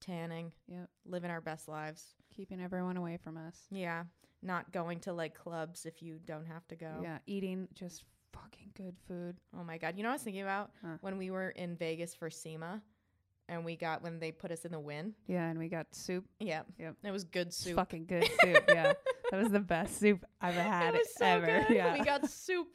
[0.00, 0.52] tanning.
[0.68, 0.90] Yep.
[1.06, 2.14] Living our best lives.
[2.34, 3.66] keeping everyone away from us.
[3.70, 4.04] Yeah.
[4.42, 6.90] Not going to like clubs if you don't have to go.
[7.02, 9.36] Yeah, eating just fucking good food.
[9.58, 9.94] Oh my god.
[9.96, 10.96] You know what I was thinking about Huh.
[11.00, 12.82] when we were in Vegas for SEMA
[13.48, 15.14] and we got when they put us in the Wynn.
[15.26, 16.24] Yeah, and we got soup.
[16.40, 16.62] Yeah.
[16.78, 16.96] Yep.
[17.04, 17.76] It was good soup.
[17.76, 18.64] fucking good soup.
[18.68, 18.94] Yeah,
[19.30, 21.46] that was the best soup I've ever had it was so ever.
[21.68, 21.76] good.
[21.76, 22.68] Yeah, We got soup.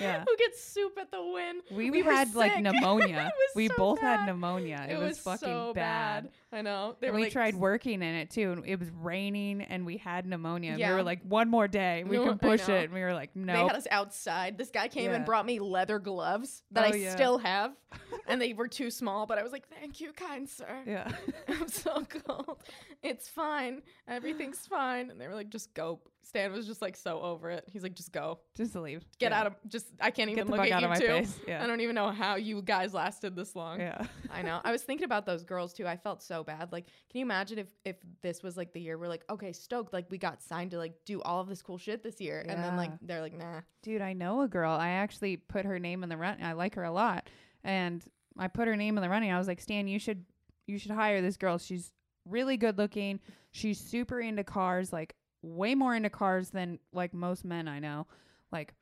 [0.00, 0.24] Yeah.
[0.28, 1.60] Who gets soup at the Wynn?
[1.70, 3.32] we, we had like pneumonia.
[3.32, 4.20] It was we so both bad.
[4.20, 4.86] had pneumonia.
[4.88, 6.30] It, was, fucking so bad.
[6.56, 6.96] I know.
[7.00, 9.84] They And were we like, tried working in it too, and it was raining, and
[9.84, 10.72] we had pneumonia.
[10.72, 12.84] and We were like, one more day, we can push it.
[12.84, 13.52] And we were like, no.
[13.52, 14.56] They had us outside.
[14.58, 15.16] This guy came Yeah.
[15.16, 17.10] and brought me leather gloves that Oh, I yeah.
[17.14, 17.72] still have,
[18.26, 19.26] and they were too small.
[19.26, 20.82] But I was like, "Thank you, kind sir.
[20.86, 21.10] yeah.
[21.48, 22.62] I'm so cold.
[23.02, 23.82] It's fine.
[24.08, 27.64] Everything's fine." And they were like, "Just go." Stan was just like so over it.
[27.72, 28.40] He's like, "Just go.
[28.56, 29.04] Just leave.
[29.20, 29.40] Get Yeah.
[29.40, 29.54] out of.
[29.68, 31.06] Just I can't even look at out you of my two.
[31.06, 31.38] face.
[31.48, 31.62] Yeah.
[31.62, 34.04] I don't even know how you guys lasted this long." Yeah.
[34.32, 34.60] I know.
[34.64, 35.86] I was thinking about those girls too.
[35.86, 36.72] I felt so bad.
[36.72, 39.92] Like, can you imagine if if this was like the year we're like, okay, stoked,
[39.92, 42.62] like we got signed to like do all of this cool shit this year, and
[42.62, 43.60] then like they're like, nah.
[43.82, 44.72] Dude, I know a girl.
[44.72, 46.42] I actually put her name in the run.
[46.42, 47.30] I like her a lot,
[47.62, 48.04] and
[48.36, 49.30] I put her name in the running.
[49.30, 50.24] I was like, Stan, you should
[50.66, 51.56] you should hire this girl.
[51.58, 51.92] She's
[52.24, 53.20] really good looking.
[53.52, 55.14] She's super into cars, like
[55.46, 58.06] way more into cars than like most men I know.
[58.52, 58.74] Like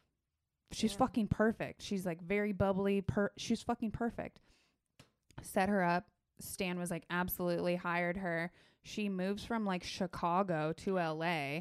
[0.72, 0.98] she's Yeah.
[0.98, 1.82] fucking perfect.
[1.82, 3.00] She's like very bubbly.
[3.02, 4.40] Per- she's fucking perfect.
[5.42, 6.08] Set her up.
[6.40, 8.50] Stan was like, absolutely hired her.
[8.82, 11.60] She moves from like Chicago to LA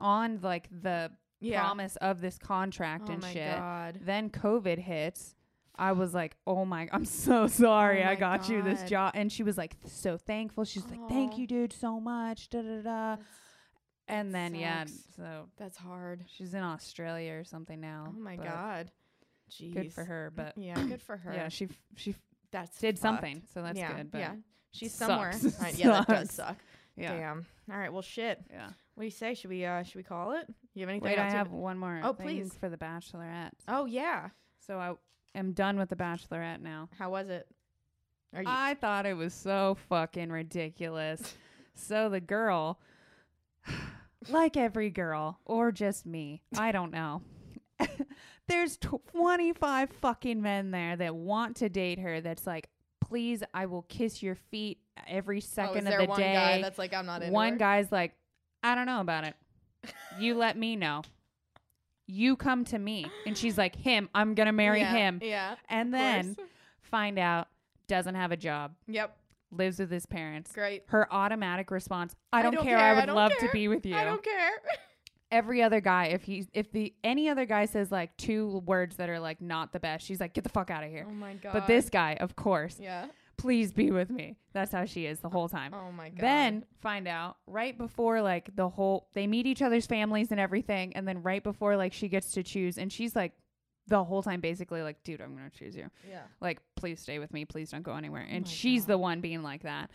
[0.00, 1.60] on like the Yeah.
[1.62, 3.56] promise of this contract Oh and my shit.
[3.56, 4.00] god.
[4.02, 5.34] Then COVID hits.
[5.76, 8.04] I was like, "Oh my, I'm so sorry.
[8.04, 10.64] Oh I got you this job." And she was like, so thankful.
[10.64, 12.82] She's like, "Thank you, dude, so much." Da da da.
[12.82, 13.26] That's-
[14.10, 14.98] And then yeah, sucks.
[15.16, 16.24] so That's hard.
[16.28, 18.06] she's in Australia or something now.
[18.08, 18.90] Oh my but god.
[19.50, 19.72] Jeez.
[19.74, 21.32] Good for her, but Yeah, good for her.
[21.34, 22.16] yeah, she f- she f-
[22.52, 23.02] that's did fucked.
[23.02, 24.10] something, so that's yeah, good.
[24.10, 24.34] But yeah,
[24.72, 25.08] she's sucks.
[25.08, 25.32] somewhere.
[25.60, 26.34] Uh, yeah, that does Sucks.
[26.34, 26.56] suck.
[26.96, 27.46] yeah, Damn.
[27.70, 27.92] All right.
[27.92, 28.40] Well, shit.
[28.50, 28.66] yeah.
[28.94, 29.34] What do you say?
[29.34, 30.46] Should we uh should we call it?
[30.74, 31.08] You have anything?
[31.10, 32.00] Wait, I else you- have one more.
[32.04, 32.52] Oh, thing please.
[32.60, 33.52] for the Bachelorette.
[33.68, 34.28] Oh yeah.
[34.66, 34.94] So I
[35.38, 36.88] am done with the Bachelorette now.
[36.98, 37.46] How was it?
[38.34, 38.48] Are you?
[38.48, 41.34] I thought it was so fucking ridiculous.
[41.74, 42.78] so the girl,
[44.28, 47.22] like every girl, or just me, I don't know.
[48.48, 52.20] There's 25 fucking men there that want to date her.
[52.20, 52.68] That's like,
[53.00, 56.34] please, I will kiss your feet every oh, second there of the one day.
[56.34, 57.32] guy that's like I'm not in?
[57.32, 58.14] One guy's like,
[58.62, 59.34] I don't know about it.
[60.18, 61.02] You let me know.
[62.06, 63.06] You come to me.
[63.26, 65.20] And she's like, him, I'm going to marry yeah, him.
[65.22, 65.54] Yeah.
[65.68, 66.48] And then course.
[66.82, 67.48] find out
[67.86, 69.16] doesn't have a job, Yep.
[69.50, 70.52] Lives with his parents.
[70.52, 70.84] Great.
[70.86, 73.52] Her automatic response, I don't, don't care, care, I I would don't love care, to
[73.52, 73.96] be with you.
[73.96, 74.50] I don't care.
[75.32, 79.08] every other guy if he if the any other guy says like two words that
[79.08, 81.06] are like not the best, she's like get the fuck out of here.
[81.08, 81.52] Oh my god.
[81.52, 83.06] But this guy, of course, Yeah.
[83.36, 84.36] please be with me.
[84.52, 85.72] That's how she is the whole time.
[85.72, 86.20] Oh my god.
[86.20, 90.94] Then find out right before like the whole they meet each other's families and everything,
[90.96, 93.32] and then right before like she gets to choose, and she's like
[93.90, 95.90] the whole time basically like, dude, I'm gonna choose you.
[96.08, 96.22] Yeah.
[96.40, 97.44] Like, please stay with me.
[97.44, 98.26] Please don't go anywhere.
[98.28, 99.90] And Oh she's the one being like that.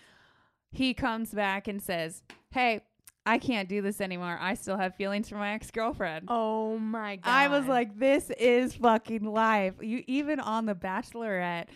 [0.71, 2.21] He comes back and says,
[2.51, 2.81] Hey,
[3.25, 4.37] I can't do this anymore.
[4.39, 6.25] I still have feelings for my ex girlfriend.
[6.27, 7.31] Oh my god.
[7.31, 9.73] I was like, this is fucking life.
[9.81, 11.67] You even on the Bachelorette,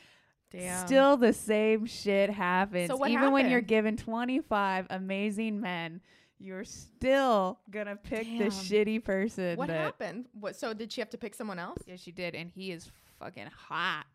[0.51, 0.85] Damn.
[0.85, 2.89] still the same shit happens.
[2.89, 6.01] So what even when you're given 25 amazing men,
[6.39, 8.49] you're still gonna pick the Damn.
[8.49, 9.57] shitty person.
[9.57, 10.25] What happened?
[10.39, 10.55] What?
[10.55, 11.79] So did she have to pick someone else?
[11.85, 14.05] Yeah, she did, and he is fucking hot.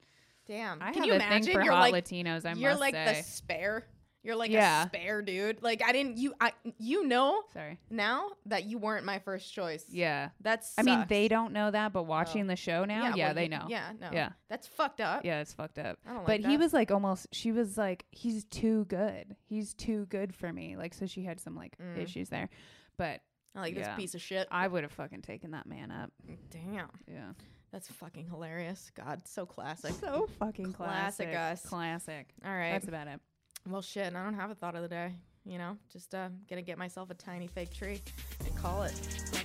[0.47, 0.83] Damn.
[0.83, 1.43] I Can have you a imagine?
[1.45, 2.45] thing for you're hot like Latinos.
[2.45, 3.15] I you're must like say.
[3.17, 3.85] the spare.
[4.25, 4.85] You're like Yeah.
[4.85, 5.63] a spare dude.
[5.63, 6.17] Like I didn't.
[6.17, 6.35] You.
[6.41, 6.53] I.
[6.79, 7.79] You know Sorry.
[7.91, 9.85] now that you weren't my first choice.
[9.89, 10.31] Yeah.
[10.41, 10.73] That's.
[10.79, 12.49] I mean, they don't know that, but watching Oh.
[12.49, 13.67] the show now, yeah, well, they you- know.
[13.69, 13.93] Yeah.
[14.01, 14.09] No.
[14.13, 14.31] Yeah.
[14.49, 15.25] That's fucked up.
[15.25, 15.99] Yeah, it's fucked up.
[16.07, 17.29] I don't But like he was like almost.
[17.33, 19.37] She was like, he's too good.
[19.45, 20.77] He's too good for me.
[20.77, 21.99] Like, so she had some like Mm.
[21.99, 22.49] issues there.
[22.97, 23.21] But
[23.55, 23.89] I like yeah.
[23.89, 24.49] this piece of shit.
[24.51, 26.11] I would have fucking taken that man up.
[26.51, 26.89] Damn.
[27.07, 27.33] Yeah.
[27.73, 28.91] That's fucking hilarious.
[28.95, 29.93] God, so classic.
[30.01, 31.63] So fucking Classic classic.
[31.65, 31.69] us.
[31.69, 32.29] Classic.
[32.45, 32.71] All right.
[32.73, 33.21] That's about it.
[33.69, 34.07] Well, shit.
[34.07, 35.13] and I don't have a thought of the day.
[35.47, 38.01] You know, just uh, gonna get myself a tiny fake tree
[38.47, 38.95] and call it.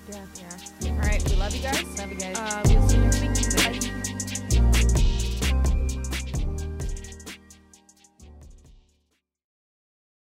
[0.09, 0.25] Yeah.
[0.81, 0.91] Yeah.
[0.91, 1.21] All right.
[1.29, 1.83] We love you guys.
[1.97, 2.37] Love you guys.
[2.37, 3.83] Uh, we'll see you next week.
[3.83, 4.03] Bye.